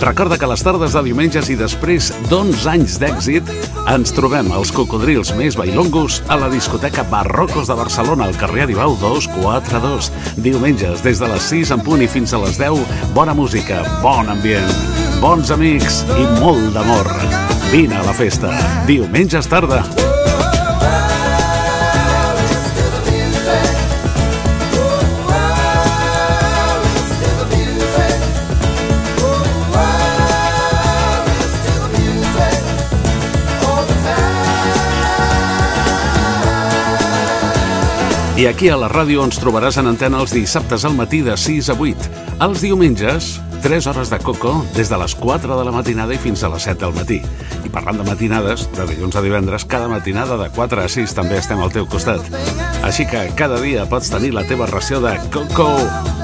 Recorda 0.00 0.38
que 0.38 0.48
les 0.48 0.62
tardes 0.64 0.94
de 0.96 1.00
diumenges 1.04 1.50
i 1.52 1.56
després 1.60 2.06
d'11 2.30 2.62
anys 2.72 2.94
d'èxit 3.02 3.50
ens 3.92 4.14
trobem 4.16 4.48
els 4.56 4.72
cocodrils 4.72 5.34
més 5.36 5.58
bailongos 5.60 6.22
a 6.32 6.38
la 6.40 6.48
discoteca 6.48 7.04
Barrocos 7.10 7.68
de 7.68 7.76
Barcelona 7.76 8.30
al 8.30 8.38
carrer 8.40 8.64
Aribau 8.64 8.96
242. 9.02 10.08
Diumenges 10.40 11.04
des 11.04 11.20
de 11.20 11.28
les 11.28 11.48
6 11.52 11.74
en 11.76 11.84
punt 11.84 12.00
i 12.00 12.08
fins 12.08 12.32
a 12.32 12.40
les 12.40 12.56
10, 12.56 12.80
bona 13.12 13.36
música, 13.36 13.82
bon 14.00 14.32
ambient, 14.32 14.72
bons 15.20 15.52
amics 15.52 16.00
i 16.16 16.24
molt 16.40 16.72
d'amor. 16.72 17.12
Vine 17.68 18.00
a 18.00 18.06
la 18.08 18.16
festa. 18.16 18.56
Diumenges 18.88 19.52
tarda. 19.52 19.84
I 38.40 38.46
aquí 38.48 38.70
a 38.72 38.76
la 38.80 38.86
ràdio 38.88 39.20
ens 39.20 39.36
trobaràs 39.36 39.76
en 39.76 39.90
antena 39.90 40.16
els 40.22 40.32
dissabtes 40.32 40.86
al 40.88 40.94
matí 40.96 41.18
de 41.20 41.34
6 41.36 41.66
a 41.68 41.74
8. 41.76 42.06
Els 42.40 42.62
diumenges, 42.64 43.26
3 43.60 43.88
hores 43.90 44.08
de 44.08 44.16
coco 44.16 44.54
des 44.72 44.88
de 44.88 44.96
les 44.96 45.12
4 45.12 45.58
de 45.58 45.64
la 45.68 45.74
matinada 45.74 46.14
i 46.16 46.18
fins 46.22 46.40
a 46.40 46.48
les 46.48 46.64
7 46.64 46.80
del 46.80 46.94
matí. 46.96 47.18
I 47.68 47.68
parlant 47.68 47.98
de 48.00 48.06
matinades, 48.06 48.62
de 48.72 48.86
dilluns 48.88 49.18
a 49.18 49.20
divendres, 49.20 49.66
cada 49.68 49.90
matinada 49.92 50.38
de 50.40 50.48
4 50.56 50.80
a 50.80 50.88
6 50.88 51.12
també 51.18 51.36
estem 51.36 51.60
al 51.60 51.68
teu 51.74 51.84
costat. 51.84 52.24
Així 52.80 53.04
que 53.04 53.26
cada 53.36 53.60
dia 53.60 53.84
pots 53.84 54.08
tenir 54.08 54.32
la 54.32 54.46
teva 54.48 54.64
ració 54.70 55.02
de 55.04 55.18
coco 55.28 55.68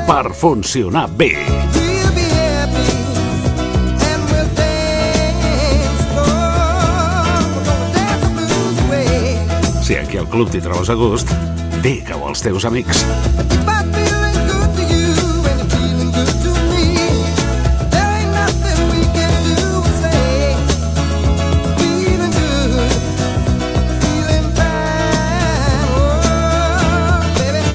per 0.08 0.32
funcionar 0.32 1.10
bé. 1.20 1.34
Si 9.84 10.00
aquí 10.00 10.16
al 10.16 10.32
club 10.32 10.48
t'hi 10.48 10.64
trobes 10.64 10.88
a 10.88 10.96
gust, 10.96 11.36
digue-ho 11.82 12.28
als 12.28 12.40
teus 12.40 12.64
amics. 12.64 13.04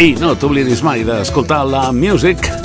I 0.01 0.15
no 0.17 0.33
t'oblidis 0.33 0.81
mai 0.81 1.03
d'escoltar 1.05 1.61
la 1.69 1.91
music. 1.93 2.60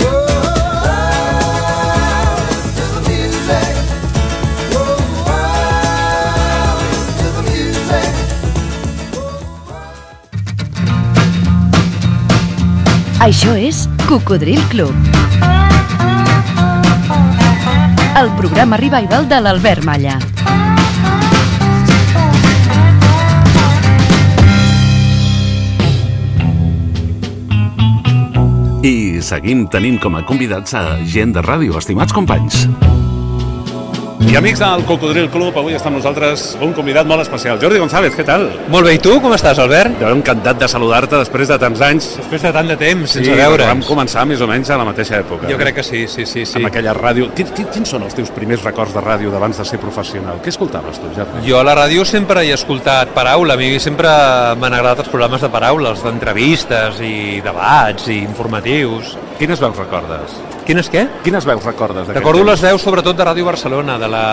Això 13.26 13.56
és 13.58 13.88
Cocodril 14.06 14.60
Club. 14.70 14.94
El 18.20 18.30
programa 18.38 18.78
revival 18.78 19.26
de 19.26 19.40
l'Albert 19.42 19.82
Malla. 19.82 20.14
I 28.86 29.18
seguim 29.26 29.66
tenint 29.74 29.98
com 29.98 30.14
a 30.14 30.22
convidats 30.22 30.78
a 30.78 30.86
gent 31.02 31.34
de 31.34 31.42
ràdio, 31.42 31.74
estimats 31.82 32.14
companys. 32.14 32.62
I 34.26 34.34
amics 34.34 34.58
del 34.58 34.82
Cocodril 34.84 35.28
Club, 35.30 35.54
avui 35.60 35.76
està 35.78 35.86
amb 35.86 36.00
nosaltres 36.00 36.56
un 36.60 36.72
convidat 36.74 37.06
molt 37.06 37.22
especial. 37.22 37.60
Jordi 37.62 37.78
González, 37.78 38.14
què 38.18 38.24
tal? 38.26 38.48
Molt 38.72 38.88
bé, 38.88 38.96
i 38.96 38.98
tu? 38.98 39.12
Com 39.22 39.30
estàs, 39.36 39.60
Albert? 39.62 40.00
Jo 40.00 40.10
encantat 40.16 40.58
de 40.58 40.66
saludar-te 40.68 41.20
després 41.20 41.46
de 41.52 41.58
tants 41.62 41.80
anys. 41.86 42.08
Després 42.18 42.42
de 42.42 42.50
tant 42.56 42.66
de 42.72 42.76
temps, 42.80 43.06
Sí, 43.06 43.20
sense 43.20 43.36
veure'ns. 43.38 43.68
vam 43.70 43.84
començar 43.86 44.24
més 44.26 44.42
o 44.42 44.48
menys 44.50 44.72
a 44.74 44.80
la 44.80 44.88
mateixa 44.88 45.20
època. 45.22 45.46
Jo 45.48 45.56
crec 45.60 45.78
que 45.78 45.84
sí, 45.86 46.02
sí, 46.10 46.26
sí. 46.26 46.42
sí. 46.44 46.58
Amb 46.58 46.66
aquella 46.72 46.92
ràdio... 46.98 47.30
Quins, 47.38 47.52
quins, 47.54 47.70
quins 47.76 47.88
són 47.94 48.02
els 48.08 48.18
teus 48.18 48.34
primers 48.34 48.66
records 48.66 48.92
de 48.98 49.04
ràdio 49.06 49.30
d'abans 49.30 49.62
de 49.62 49.68
ser 49.70 49.78
professional? 49.78 50.42
Què 50.42 50.50
escoltaves 50.50 50.98
tu, 50.98 51.12
Jordi? 51.14 51.46
Jo 51.46 51.60
a 51.62 51.64
la 51.70 51.76
ràdio 51.78 52.04
sempre 52.04 52.42
he 52.42 52.52
escoltat 52.52 53.14
paraula, 53.14 53.54
a 53.54 53.56
mi 53.62 53.78
sempre 53.78 54.10
m'han 54.58 54.74
agradat 54.74 55.06
els 55.06 55.12
programes 55.14 55.40
de 55.46 55.52
paraules, 55.54 56.02
d'entrevistes 56.02 56.98
i 57.00 57.40
debats 57.46 58.10
i 58.10 58.18
informatius. 58.26 59.14
Quines 59.38 59.62
veus 59.62 59.78
recordes? 59.78 60.34
Quines 60.66 60.90
què? 60.90 61.06
Quines 61.22 61.46
veus 61.46 61.64
recordes? 61.64 62.08
Recordo 62.10 62.42
temps? 62.42 62.50
les 62.50 62.70
veus 62.70 62.82
sobretot 62.82 63.16
de 63.16 63.24
Ràdio 63.24 63.46
Barcelona, 63.46 63.98
de 64.02 64.08
la 64.10 64.24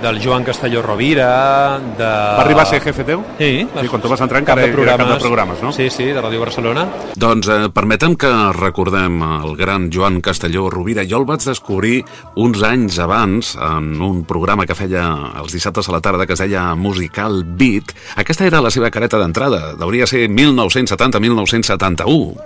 del 0.00 0.20
Joan 0.22 0.44
Castelló 0.44 0.82
Rovira, 0.82 1.78
de... 1.78 2.04
Va 2.04 2.40
arribar 2.40 2.62
a 2.62 2.66
ser 2.66 2.80
jefe 2.80 3.04
teu? 3.04 3.22
Sí, 3.38 3.68
Sí, 3.68 3.88
quan 3.88 4.02
tu 4.02 4.08
vas 4.08 4.20
entrar 4.24 4.40
cap 4.40 4.58
encara 4.58 4.62
de 4.64 4.82
era 4.82 4.96
cap 4.96 5.08
de 5.08 5.16
programes, 5.20 5.62
no? 5.62 5.72
Sí, 5.76 5.90
sí, 5.92 6.04
de 6.04 6.22
Ràdio 6.22 6.40
Barcelona. 6.40 6.86
Doncs 7.20 7.48
eh, 7.52 7.68
permetem 7.74 8.16
que 8.16 8.30
recordem 8.56 9.20
el 9.22 9.56
gran 9.56 9.90
Joan 9.92 10.20
Castelló 10.24 10.70
Rovira. 10.72 11.04
Jo 11.08 11.18
el 11.20 11.26
vaig 11.28 11.44
descobrir 11.44 12.04
uns 12.36 12.62
anys 12.64 12.98
abans 12.98 13.56
en 13.56 14.00
un 14.00 14.24
programa 14.24 14.66
que 14.66 14.78
feia 14.78 15.04
els 15.40 15.52
dissabtes 15.52 15.88
a 15.88 15.92
la 15.96 16.00
tarda 16.00 16.26
que 16.26 16.32
es 16.36 16.40
deia 16.40 16.74
Musical 16.74 17.44
Beat. 17.44 17.92
Aquesta 18.16 18.46
era 18.48 18.60
la 18.64 18.70
seva 18.72 18.90
careta 18.90 19.18
d'entrada. 19.20 19.74
Hauria 19.80 20.06
ser 20.08 20.28
1970-1971. 20.30 22.40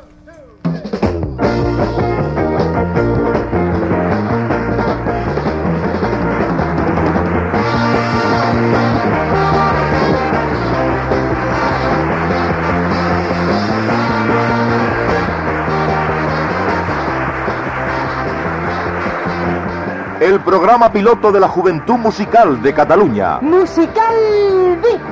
El 20.25 20.41
programa 20.41 20.91
piloto 20.91 21.31
de 21.31 21.39
la 21.39 21.49
Juventud 21.49 21.99
Musical 21.99 22.63
de 22.63 22.73
Cataluña. 22.73 23.41
Musical 23.43 24.81
Beat. 24.81 25.03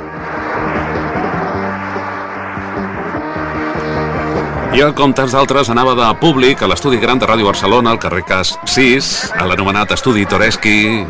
Jo, 4.73 4.87
com 4.97 5.13
tants 5.13 5.35
d'altres, 5.37 5.69
anava 5.69 5.93
de 5.93 6.07
públic 6.17 6.63
a 6.65 6.71
l'estudi 6.73 6.97
gran 6.97 7.21
de 7.21 7.29
Ràdio 7.29 7.45
Barcelona, 7.45 7.93
al 7.93 8.01
carrer 8.01 8.23
Cas 8.25 8.55
6, 8.65 9.13
a 9.37 9.45
l'anomenat 9.51 9.93
Estudi 9.93 10.25
Toreski, 10.25 11.05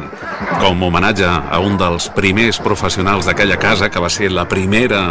com 0.58 0.82
homenatge 0.82 1.30
a 1.30 1.62
un 1.62 1.78
dels 1.78 2.10
primers 2.10 2.58
professionals 2.58 3.30
d'aquella 3.30 3.60
casa 3.62 3.86
que 3.86 4.02
va 4.02 4.10
ser 4.10 4.32
la 4.34 4.48
primera 4.50 5.04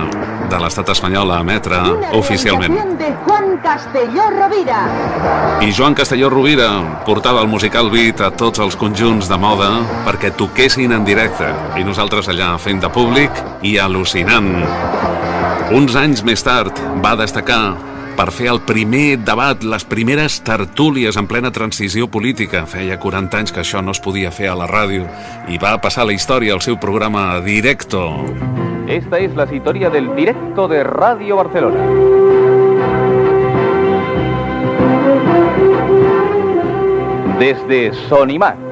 de 0.52 0.60
l'estat 0.60 0.89
espanyol 0.91 1.32
a 1.32 1.39
emetre 1.45 1.80
oficialment. 2.18 2.76
de 2.99 3.12
Juan 3.26 3.58
Castelló 3.64 4.30
Rovira. 4.36 4.82
I 5.64 5.72
Joan 5.72 5.95
Castelló 5.95 6.30
Rovira 6.30 6.70
portava 7.06 7.41
el 7.41 7.47
musical 7.47 7.89
Beat 7.89 8.22
a 8.22 8.32
tots 8.32 8.60
els 8.60 8.76
conjunts 8.76 9.30
de 9.32 9.38
moda 9.39 9.70
perquè 10.06 10.34
toquessin 10.36 10.91
en 10.91 11.06
directe 11.08 11.47
i 11.80 11.86
nosaltres 11.88 12.28
allà 12.28 12.58
fent 12.60 12.82
de 12.84 12.89
públic 12.91 13.32
i 13.64 13.78
al·lucinant. 13.80 14.52
Uns 15.72 15.95
anys 15.95 16.26
més 16.28 16.43
tard 16.43 16.76
va 17.04 17.16
destacar 17.16 17.78
per 18.18 18.28
fer 18.36 18.49
el 18.52 18.60
primer 18.68 19.22
debat, 19.24 19.64
les 19.64 19.86
primeres 19.88 20.41
tertúlies 20.45 21.18
en 21.18 21.30
plena 21.32 21.52
transició 21.56 22.10
política. 22.12 22.66
Feia 22.68 22.99
40 22.99 23.39
anys 23.39 23.56
que 23.56 23.64
això 23.64 23.82
no 23.82 23.95
es 23.95 24.04
podia 24.04 24.34
fer 24.36 24.52
a 24.52 24.58
la 24.60 24.68
ràdio 24.70 25.08
i 25.47 25.62
va 25.62 25.78
passar 25.82 26.06
la 26.06 26.18
història 26.18 26.54
el 26.58 26.62
seu 26.62 26.78
programa 26.78 27.39
Directo. 27.45 28.04
Esta 28.92 29.20
es 29.20 29.34
la 29.38 29.46
historia 29.46 29.89
del 29.89 30.14
directo 30.18 30.68
de 30.68 30.84
Radio 30.84 31.38
Barcelona. 31.38 31.80
Desde 37.39 37.94
Sonimac. 38.10 38.70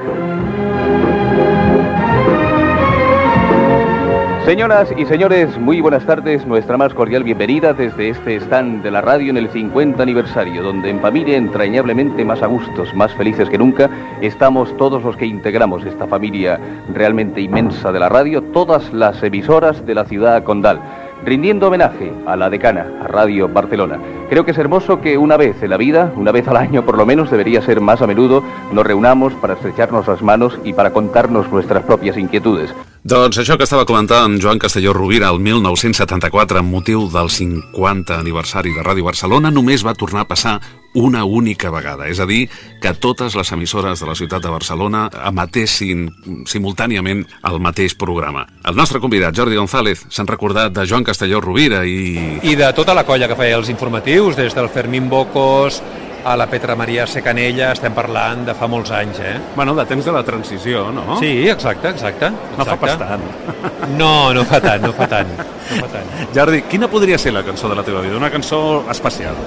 Señoras 4.49 4.91
y 4.97 5.05
señores, 5.05 5.59
muy 5.59 5.79
buenas 5.79 6.07
tardes. 6.07 6.43
Nuestra 6.47 6.75
más 6.75 6.95
cordial 6.95 7.23
bienvenida 7.23 7.71
desde 7.71 8.09
este 8.09 8.37
stand 8.37 8.81
de 8.81 8.89
la 8.89 8.99
radio 8.99 9.29
en 9.29 9.37
el 9.37 9.47
50 9.51 10.01
aniversario, 10.01 10.63
donde 10.63 10.89
en 10.89 10.99
familia 11.01 11.37
entrañablemente 11.37 12.25
más 12.25 12.41
a 12.41 12.47
gustos, 12.47 12.91
más 12.95 13.13
felices 13.13 13.47
que 13.47 13.59
nunca, 13.59 13.91
estamos 14.21 14.75
todos 14.75 15.03
los 15.03 15.15
que 15.17 15.27
integramos 15.27 15.85
esta 15.85 16.07
familia 16.07 16.59
realmente 16.91 17.41
inmensa 17.41 17.91
de 17.91 17.99
la 17.99 18.09
radio, 18.09 18.41
todas 18.41 18.91
las 18.91 19.21
emisoras 19.21 19.85
de 19.85 19.93
la 19.93 20.05
ciudad 20.05 20.43
condal 20.43 20.81
rindiendo 21.23 21.67
homenaje 21.67 22.11
a 22.25 22.35
la 22.35 22.49
decana, 22.49 22.87
a 23.03 23.07
Radio 23.07 23.47
Barcelona. 23.49 23.99
Creo 24.31 24.45
que 24.45 24.51
es 24.51 24.57
hermoso 24.57 24.99
que 24.99 25.19
una 25.19 25.37
vez 25.37 25.61
en 25.61 25.69
la 25.69 25.77
vida, 25.77 26.11
una 26.15 26.31
vez 26.31 26.47
al 26.47 26.57
año 26.57 26.83
por 26.83 26.97
lo 26.97 27.05
menos, 27.05 27.29
debería 27.29 27.61
ser 27.61 27.81
más 27.81 28.01
a 28.01 28.07
menudo, 28.07 28.43
nos 28.71 28.87
reunamos 28.87 29.33
para 29.33 29.53
estrecharnos 29.53 30.07
las 30.07 30.23
manos 30.23 30.57
y 30.63 30.73
para 30.73 30.89
contarnos 30.89 31.51
nuestras 31.51 31.83
propias 31.83 32.17
inquietudes. 32.17 32.73
Doncs 32.99 33.37
això 33.39 33.55
que 33.55 33.63
estava 33.63 33.85
comentant 33.87 34.33
Joan 34.43 34.59
Castelló 34.59 34.91
Rovira 34.91 35.29
el 35.31 35.37
1974 35.39 36.59
amb 36.59 36.73
motiu 36.73 37.05
del 37.07 37.29
50 37.31 38.17
aniversari 38.19 38.73
de 38.75 38.83
Ràdio 38.83 39.05
Barcelona 39.07 39.51
només 39.55 39.85
va 39.87 39.95
tornar 39.95 40.25
a 40.25 40.27
passar 40.27 40.57
una 40.99 41.23
única 41.23 41.69
vegada, 41.71 42.09
és 42.09 42.19
a 42.19 42.25
dir, 42.27 42.49
que 42.81 42.91
totes 42.97 43.37
les 43.39 43.51
emissores 43.55 44.01
de 44.01 44.09
la 44.09 44.17
ciutat 44.19 44.43
de 44.43 44.51
Barcelona 44.51 45.05
emetessin 45.29 46.09
simultàniament 46.49 47.23
el 47.47 47.59
mateix 47.63 47.95
programa. 47.95 48.47
El 48.67 48.75
nostre 48.75 48.99
convidat, 48.99 49.37
Jordi 49.37 49.55
González, 49.55 50.03
s'han 50.09 50.27
recordat 50.27 50.73
de 50.75 50.87
Joan 50.89 51.07
Castelló 51.07 51.39
Rovira 51.39 51.85
i... 51.85 52.41
I 52.43 52.57
de 52.59 52.73
tota 52.75 52.97
la 52.97 53.05
colla 53.07 53.29
que 53.31 53.39
feia 53.39 53.61
els 53.61 53.71
informatius, 53.71 54.35
des 54.35 54.57
del 54.57 54.67
Fermín 54.73 55.07
Bocos 55.07 55.79
a 56.23 56.35
la 56.37 56.47
Petra 56.47 56.75
Maria 56.75 57.05
Secanella, 57.07 57.71
estem 57.73 57.93
parlant 57.95 58.45
de 58.47 58.53
fa 58.57 58.67
molts 58.67 58.91
anys, 58.95 59.19
eh? 59.23 59.35
Bueno, 59.55 59.75
de 59.75 59.85
temps 59.89 60.05
de 60.05 60.13
la 60.13 60.23
transició, 60.23 60.89
no? 60.91 61.19
Sí, 61.19 61.47
exacte, 61.49 61.89
exacte. 61.89 62.29
No 62.57 62.65
fa 62.65 62.75
exacte. 62.75 62.85
pas 62.85 62.97
tant. 62.97 63.97
No, 63.97 64.33
no 64.33 64.45
fa 64.45 64.59
tant, 64.61 64.83
no 64.83 64.93
fa 64.93 65.07
tant. 65.09 65.31
No 65.37 65.81
fa 65.83 65.91
tant. 65.93 66.09
Jordi, 66.35 66.63
quina 66.69 66.89
podria 66.91 67.17
ser 67.17 67.33
la 67.33 67.43
cançó 67.43 67.69
de 67.69 67.77
la 67.79 67.83
teva 67.83 68.01
vida? 68.01 68.17
Una 68.17 68.31
cançó 68.31 68.83
especial. 68.91 69.37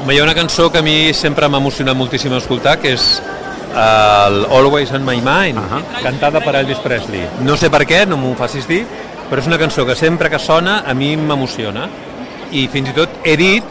Home, 0.00 0.14
hi 0.14 0.20
ha 0.20 0.24
una 0.24 0.34
cançó 0.34 0.70
que 0.72 0.80
a 0.80 0.82
mi 0.82 1.12
sempre 1.14 1.48
m'ha 1.48 1.60
emocionat 1.60 1.96
moltíssim 1.96 2.34
escoltar, 2.36 2.78
que 2.80 2.94
és 2.96 3.10
el 3.70 4.44
Always 4.50 4.92
on 4.96 5.04
My 5.06 5.20
Mind, 5.20 5.58
uh 5.58 5.62
-huh. 5.62 6.02
cantada 6.02 6.40
per 6.40 6.56
Elvis 6.56 6.78
Presley. 6.78 7.28
No 7.40 7.56
sé 7.56 7.70
per 7.70 7.86
què, 7.86 8.06
no 8.06 8.16
m'ho 8.16 8.34
facis 8.34 8.66
dir, 8.66 8.84
però 9.30 9.38
és 9.38 9.46
una 9.46 9.58
cançó 9.58 9.86
que 9.86 9.94
sempre 9.94 10.30
que 10.30 10.38
sona 10.38 10.82
a 10.86 10.94
mi 10.94 11.16
m'emociona. 11.16 11.88
I 12.52 12.66
fins 12.68 12.88
i 12.88 12.92
tot 12.92 13.08
he 13.22 13.36
dit 13.36 13.64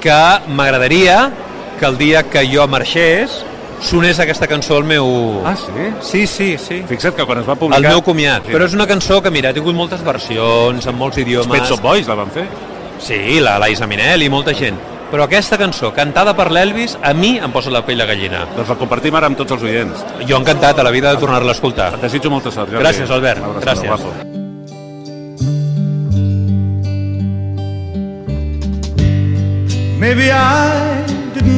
que 0.00 0.40
m'agradaria 0.48 1.30
que 1.78 1.86
el 1.86 1.96
dia 1.98 2.24
que 2.28 2.42
jo 2.50 2.66
marxés 2.68 3.38
sonés 3.80 4.18
aquesta 4.18 4.48
cançó 4.50 4.76
al 4.76 4.84
meu... 4.84 5.06
Ah, 5.46 5.54
sí? 5.56 5.86
Sí, 6.02 6.26
sí, 6.26 6.48
sí. 6.58 6.82
Fixa't 6.88 7.16
que 7.16 7.24
quan 7.24 7.38
es 7.40 7.48
va 7.48 7.54
publicar... 7.54 7.78
El 7.78 7.88
meu 7.94 8.02
comiat. 8.02 8.50
Però 8.50 8.66
és 8.66 8.74
una 8.74 8.86
cançó 8.90 9.20
que, 9.22 9.30
mira, 9.30 9.52
ha 9.52 9.56
tingut 9.56 9.76
moltes 9.78 10.02
versions, 10.04 10.86
en 10.86 10.98
molts 10.98 11.18
idiomes... 11.22 11.46
Els 11.46 11.54
Pet 11.60 11.70
Shop 11.70 11.82
Boys 11.84 12.10
la 12.10 12.18
van 12.18 12.32
fer. 12.34 12.46
Sí, 12.98 13.38
la 13.40 13.58
Laisa 13.62 13.86
Minelli 13.86 14.26
i 14.26 14.32
molta 14.32 14.54
gent. 14.58 14.78
Però 15.08 15.24
aquesta 15.24 15.56
cançó, 15.56 15.92
cantada 15.96 16.34
per 16.36 16.50
l'Elvis, 16.52 16.98
a 17.00 17.14
mi 17.16 17.38
em 17.40 17.52
posa 17.54 17.70
la 17.72 17.80
pell 17.86 18.02
de 18.02 18.06
gallina. 18.10 18.42
Doncs 18.56 18.74
la 18.74 18.76
compartim 18.76 19.14
ara 19.16 19.30
amb 19.30 19.38
tots 19.38 19.54
els 19.56 19.64
oients. 19.64 20.02
Jo 20.28 20.36
encantat 20.42 20.82
a 20.82 20.84
la 20.84 20.92
vida 20.92 21.14
de 21.14 21.22
tornar-la 21.22 21.54
a 21.54 21.56
escoltar. 21.56 21.94
Et 21.96 22.04
desitjo 22.04 22.28
molta 22.34 22.52
sort, 22.52 22.68
Jordi. 22.74 22.84
Gràcies, 22.84 23.08
Albert. 23.14 23.40
Abraçada, 23.46 23.72
Gràcies. 23.72 23.88
guapo. 23.88 24.36
Maybe 29.98 30.30
I 30.30 31.17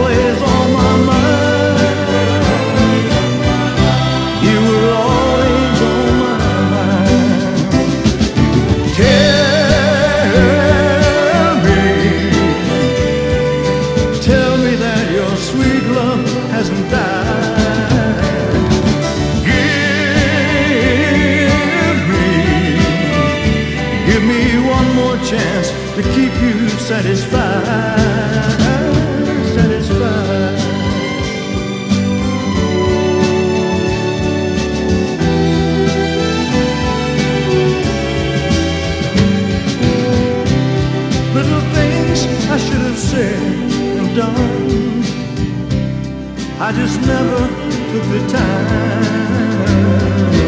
Always 0.00 0.39
I 46.70 46.72
just 46.72 47.00
never 47.00 47.48
took 47.90 48.04
the 48.12 48.20
time. 48.30 50.39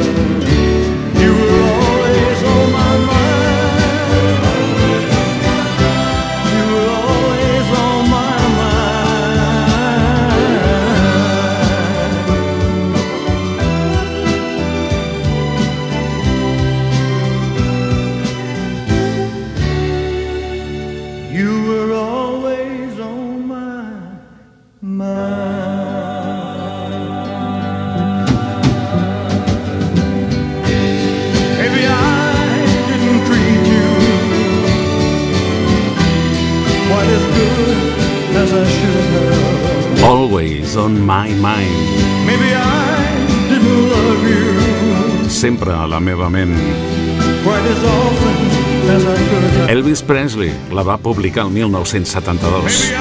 On 40.83 40.99
my 41.07 41.31
mind. 41.41 41.73
Maybe 42.27 42.51
I 42.55 43.49
didn't 43.49 43.91
love 43.91 44.23
you 44.29 45.31
Sempre 45.31 45.73
a 45.73 45.87
la 45.87 46.01
meva 46.01 46.29
ment. 46.29 46.57
quite 47.45 47.67
as 47.75 47.83
often 47.83 48.37
as 48.95 49.03
I 49.03 49.19
could. 49.29 49.71
Elvis 49.71 50.03
Presley 50.03 50.53
la 50.71 50.83
va 50.83 50.99
publicar 50.99 51.47
el 51.47 51.51
1972. 51.51 52.93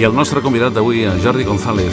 I 0.00 0.04
el 0.04 0.14
nostre 0.14 0.40
convidat 0.42 0.72
d'avui, 0.74 1.04
Jordi 1.22 1.44
González, 1.44 1.92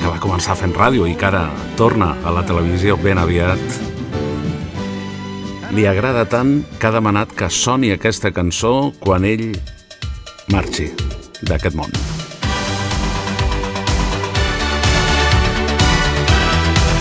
que 0.00 0.08
va 0.08 0.20
començar 0.22 0.56
fent 0.56 0.72
ràdio 0.76 1.04
i 1.08 1.16
que 1.16 1.26
ara 1.28 1.50
torna 1.76 2.14
a 2.24 2.32
la 2.32 2.44
televisió 2.48 2.96
ben 2.96 3.18
aviat, 3.20 3.60
li 5.76 5.84
agrada 5.86 6.24
tant 6.28 6.62
que 6.78 6.88
ha 6.88 6.94
demanat 6.96 7.32
que 7.36 7.50
soni 7.50 7.92
aquesta 7.92 8.32
cançó 8.32 8.92
quan 9.00 9.24
ell 9.28 9.52
marxi 10.50 10.90
d'aquest 11.42 11.76
món. 11.76 11.92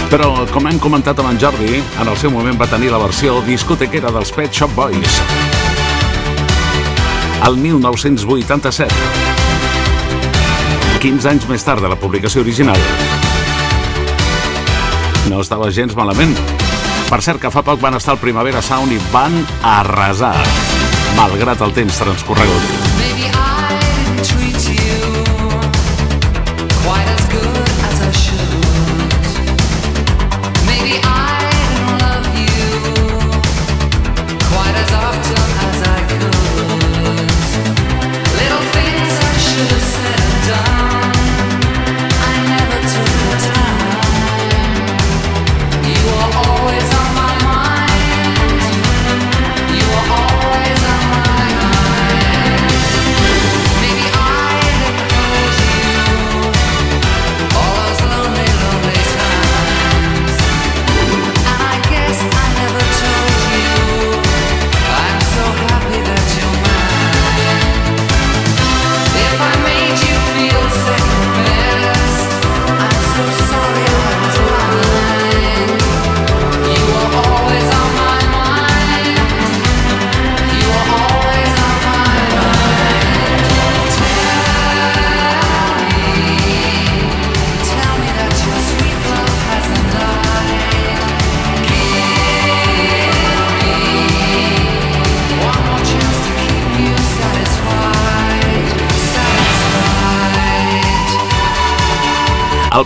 Però, 0.10 0.30
com 0.50 0.66
hem 0.66 0.80
comentat 0.82 1.20
amb 1.22 1.30
en 1.30 1.38
Jordi, 1.38 1.84
en 2.02 2.08
el 2.10 2.16
seu 2.18 2.32
moment 2.34 2.58
va 2.58 2.66
tenir 2.66 2.90
la 2.90 2.98
versió 2.98 3.36
discotequera 3.46 4.10
dels 4.10 4.32
Pet 4.34 4.50
Shop 4.58 4.74
Boys. 4.74 5.20
El 7.46 7.60
1987. 7.62 8.90
15 11.00 11.30
anys 11.30 11.46
més 11.52 11.64
tard 11.64 11.86
de 11.86 11.94
la 11.94 12.00
publicació 12.02 12.42
original. 12.42 12.82
No 15.30 15.46
estava 15.46 15.70
gens 15.70 15.94
malament. 15.94 16.34
Per 17.10 17.22
cert 17.22 17.38
que 17.46 17.54
fa 17.54 17.62
poc 17.62 17.78
van 17.82 18.02
estar 18.02 18.18
al 18.18 18.24
Primavera 18.26 18.66
Sound 18.66 18.98
i 18.98 19.00
van 19.14 19.44
arrasar, 19.78 20.36
malgrat 21.22 21.62
el 21.70 21.78
temps 21.78 22.02
transcorregut. 22.02 22.79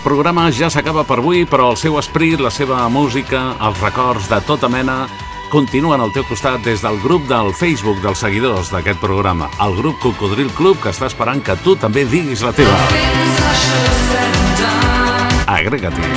Programa 0.04 0.50
ja 0.52 0.68
s'acaba 0.68 1.02
per 1.08 1.16
avui, 1.18 1.46
però 1.48 1.70
el 1.72 1.78
seu 1.80 1.96
esperit, 1.96 2.36
la 2.42 2.50
seva 2.52 2.82
música, 2.92 3.54
els 3.64 3.80
records 3.80 4.28
de 4.28 4.36
tota 4.44 4.68
mena 4.68 5.06
continuen 5.48 6.02
al 6.02 6.12
teu 6.12 6.26
costat 6.28 6.60
des 6.66 6.82
del 6.84 6.98
grup 7.00 7.24
del 7.30 7.54
Facebook 7.56 8.02
dels 8.04 8.20
seguidors 8.20 8.68
d'aquest 8.74 9.00
programa, 9.00 9.48
el 9.64 9.76
grup 9.78 9.96
Cocodril 10.02 10.50
Club, 10.52 10.80
que 10.82 10.92
està 10.92 11.08
esperant 11.08 11.40
que 11.40 11.56
tu 11.64 11.76
també 11.80 12.04
diguis 12.04 12.44
la 12.44 12.52
teva. 12.52 12.76
Agrega-t'hi. 15.54 16.10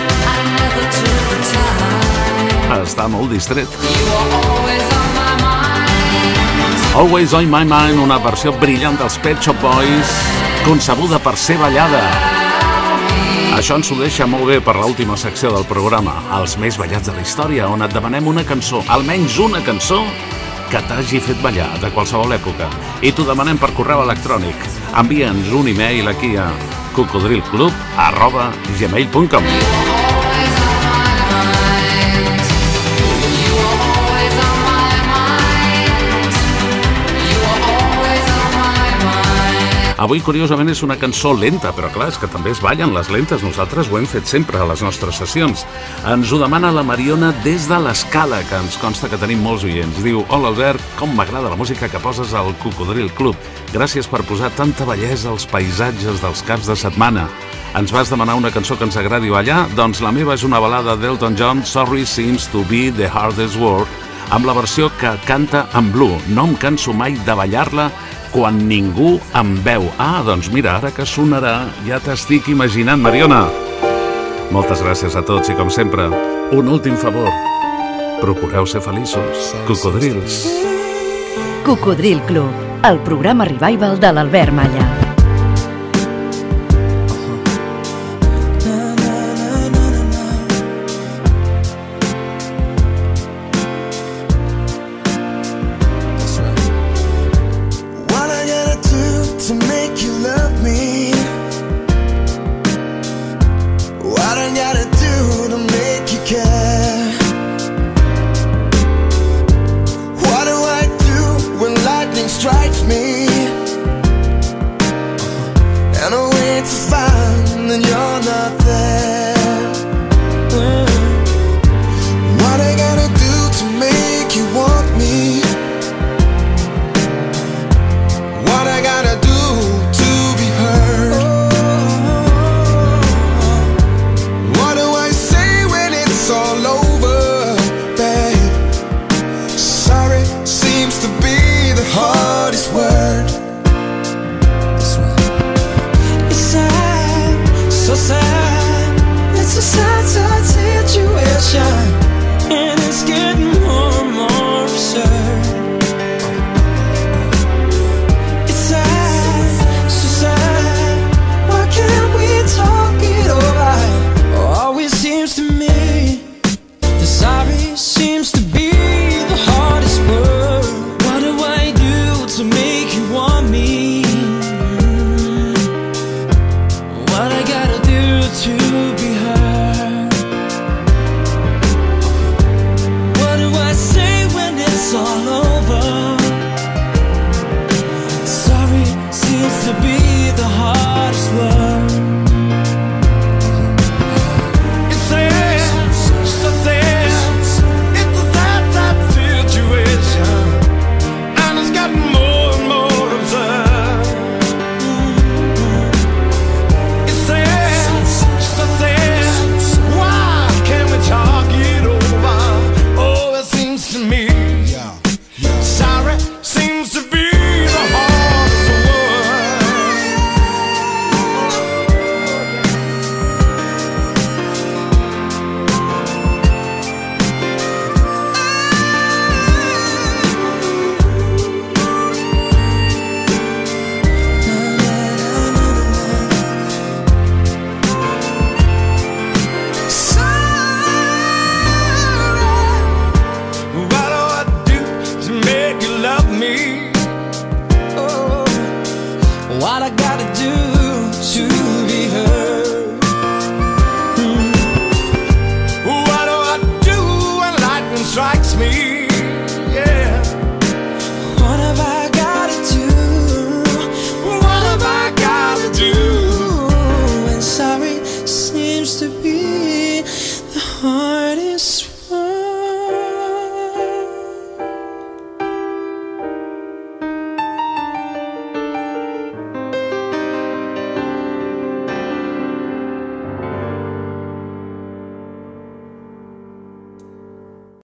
Està 2.81 3.07
molt 3.07 3.31
distret. 3.31 3.71
Always 6.97 7.33
on 7.37 7.47
my 7.47 7.63
mind, 7.63 8.03
una 8.03 8.19
versió 8.19 8.51
brillant 8.57 8.99
dels 8.99 9.15
Pet 9.23 9.39
Shop 9.39 9.63
Boys, 9.63 10.17
concebuda 10.65 11.21
per 11.23 11.37
ser 11.37 11.55
ballada. 11.61 12.46
Això 13.57 13.73
ens 13.79 13.89
ho 13.89 13.95
deixa 13.97 14.27
molt 14.29 14.45
bé 14.45 14.59
per 14.61 14.75
l'última 14.77 15.15
secció 15.17 15.49
del 15.49 15.65
programa, 15.65 16.13
els 16.37 16.53
més 16.61 16.77
ballats 16.77 17.09
de 17.09 17.15
la 17.15 17.23
història, 17.25 17.65
on 17.73 17.81
et 17.81 17.95
demanem 17.95 18.29
una 18.29 18.43
cançó, 18.45 18.83
almenys 18.93 19.39
una 19.41 19.63
cançó, 19.65 20.03
que 20.69 20.83
t'hagi 20.85 21.23
fet 21.25 21.41
ballar 21.41 21.71
de 21.81 21.89
qualsevol 21.95 22.37
època. 22.37 22.69
I 23.01 23.15
t'ho 23.17 23.25
demanem 23.25 23.57
per 23.57 23.73
correu 23.73 24.05
electrònic. 24.05 24.69
Envia'ns 25.01 25.49
un 25.57 25.73
e-mail 25.73 26.13
aquí 26.13 26.35
a 26.37 26.51
cocodrilclub 26.93 27.73
arroba 27.97 28.51
gmail.com 28.77 29.96
Avui, 39.97 40.19
curiosament, 40.21 40.69
és 40.69 40.83
una 40.85 40.95
cançó 41.01 41.31
lenta, 41.33 41.71
però 41.73 41.87
clar, 41.89 42.11
és 42.11 42.19
que 42.21 42.27
també 42.29 42.51
es 42.53 42.59
ballen 42.61 42.91
les 42.93 43.07
lentes. 43.09 43.41
Nosaltres 43.41 43.87
ho 43.89 43.97
hem 43.97 44.05
fet 44.05 44.29
sempre 44.29 44.59
a 44.61 44.67
les 44.69 44.83
nostres 44.85 45.17
sessions. 45.17 45.63
Ens 46.05 46.29
ho 46.29 46.37
demana 46.37 46.69
la 46.69 46.83
Mariona 46.85 47.31
des 47.41 47.65
de 47.65 47.79
l'escala, 47.81 48.43
que 48.45 48.59
ens 48.61 48.77
consta 48.77 49.09
que 49.09 49.17
tenim 49.17 49.41
molts 49.41 49.65
oients. 49.65 49.97
Diu, 50.05 50.21
hola 50.29 50.51
Albert, 50.51 50.83
com 50.99 51.15
m'agrada 51.17 51.49
la 51.49 51.57
música 51.57 51.89
que 51.89 52.01
poses 52.03 52.35
al 52.37 52.53
Cocodril 52.61 53.09
Club. 53.17 53.33
Gràcies 53.73 54.05
per 54.05 54.21
posar 54.29 54.51
tanta 54.53 54.85
bellesa 54.85 55.31
als 55.31 55.49
paisatges 55.49 56.21
dels 56.21 56.43
caps 56.45 56.69
de 56.69 56.75
setmana. 56.77 57.25
Ens 57.73 57.89
vas 57.91 58.13
demanar 58.13 58.37
una 58.37 58.53
cançó 58.53 58.77
que 58.77 58.85
ens 58.85 58.99
agradi 59.01 59.33
ballar? 59.33 59.63
Doncs 59.73 60.03
la 60.05 60.13
meva 60.13 60.37
és 60.37 60.45
una 60.45 60.61
balada 60.61 60.93
d'Elton 60.93 61.33
John, 61.41 61.65
Sorry 61.65 62.05
Seems 62.05 62.45
to 62.53 62.61
be 62.69 62.91
the 62.93 63.09
Hardest 63.09 63.57
Word, 63.57 63.89
amb 64.29 64.45
la 64.45 64.53
versió 64.53 64.91
que 65.01 65.15
canta 65.25 65.65
en 65.73 65.89
Blue. 65.91 66.21
No 66.29 66.45
em 66.51 66.55
canso 66.61 66.93
mai 66.93 67.17
de 67.25 67.33
ballar-la 67.33 67.89
quan 68.33 68.59
ningú 68.67 69.17
em 69.37 69.55
veu. 69.65 69.87
Ah, 69.97 70.21
doncs 70.25 70.51
mira, 70.53 70.77
ara 70.77 70.91
que 70.91 71.05
sonarà 71.05 71.67
ja 71.87 71.99
t'estic 72.03 72.49
imaginant, 72.53 73.01
Mariona. 73.01 73.45
Moltes 74.51 74.83
gràcies 74.83 75.15
a 75.15 75.23
tots 75.27 75.51
i, 75.51 75.55
com 75.57 75.71
sempre, 75.73 76.07
un 76.55 76.69
últim 76.71 76.95
favor. 76.99 77.31
Procureu 78.21 78.65
ser 78.65 78.81
feliços, 78.81 79.51
cocodrils. 79.67 80.45
Cocodril 81.67 82.21
Club, 82.29 82.63
el 82.87 83.03
programa 83.03 83.45
revival 83.45 83.99
de 83.99 84.13
l'Albert 84.13 84.55
Malla. 84.55 84.96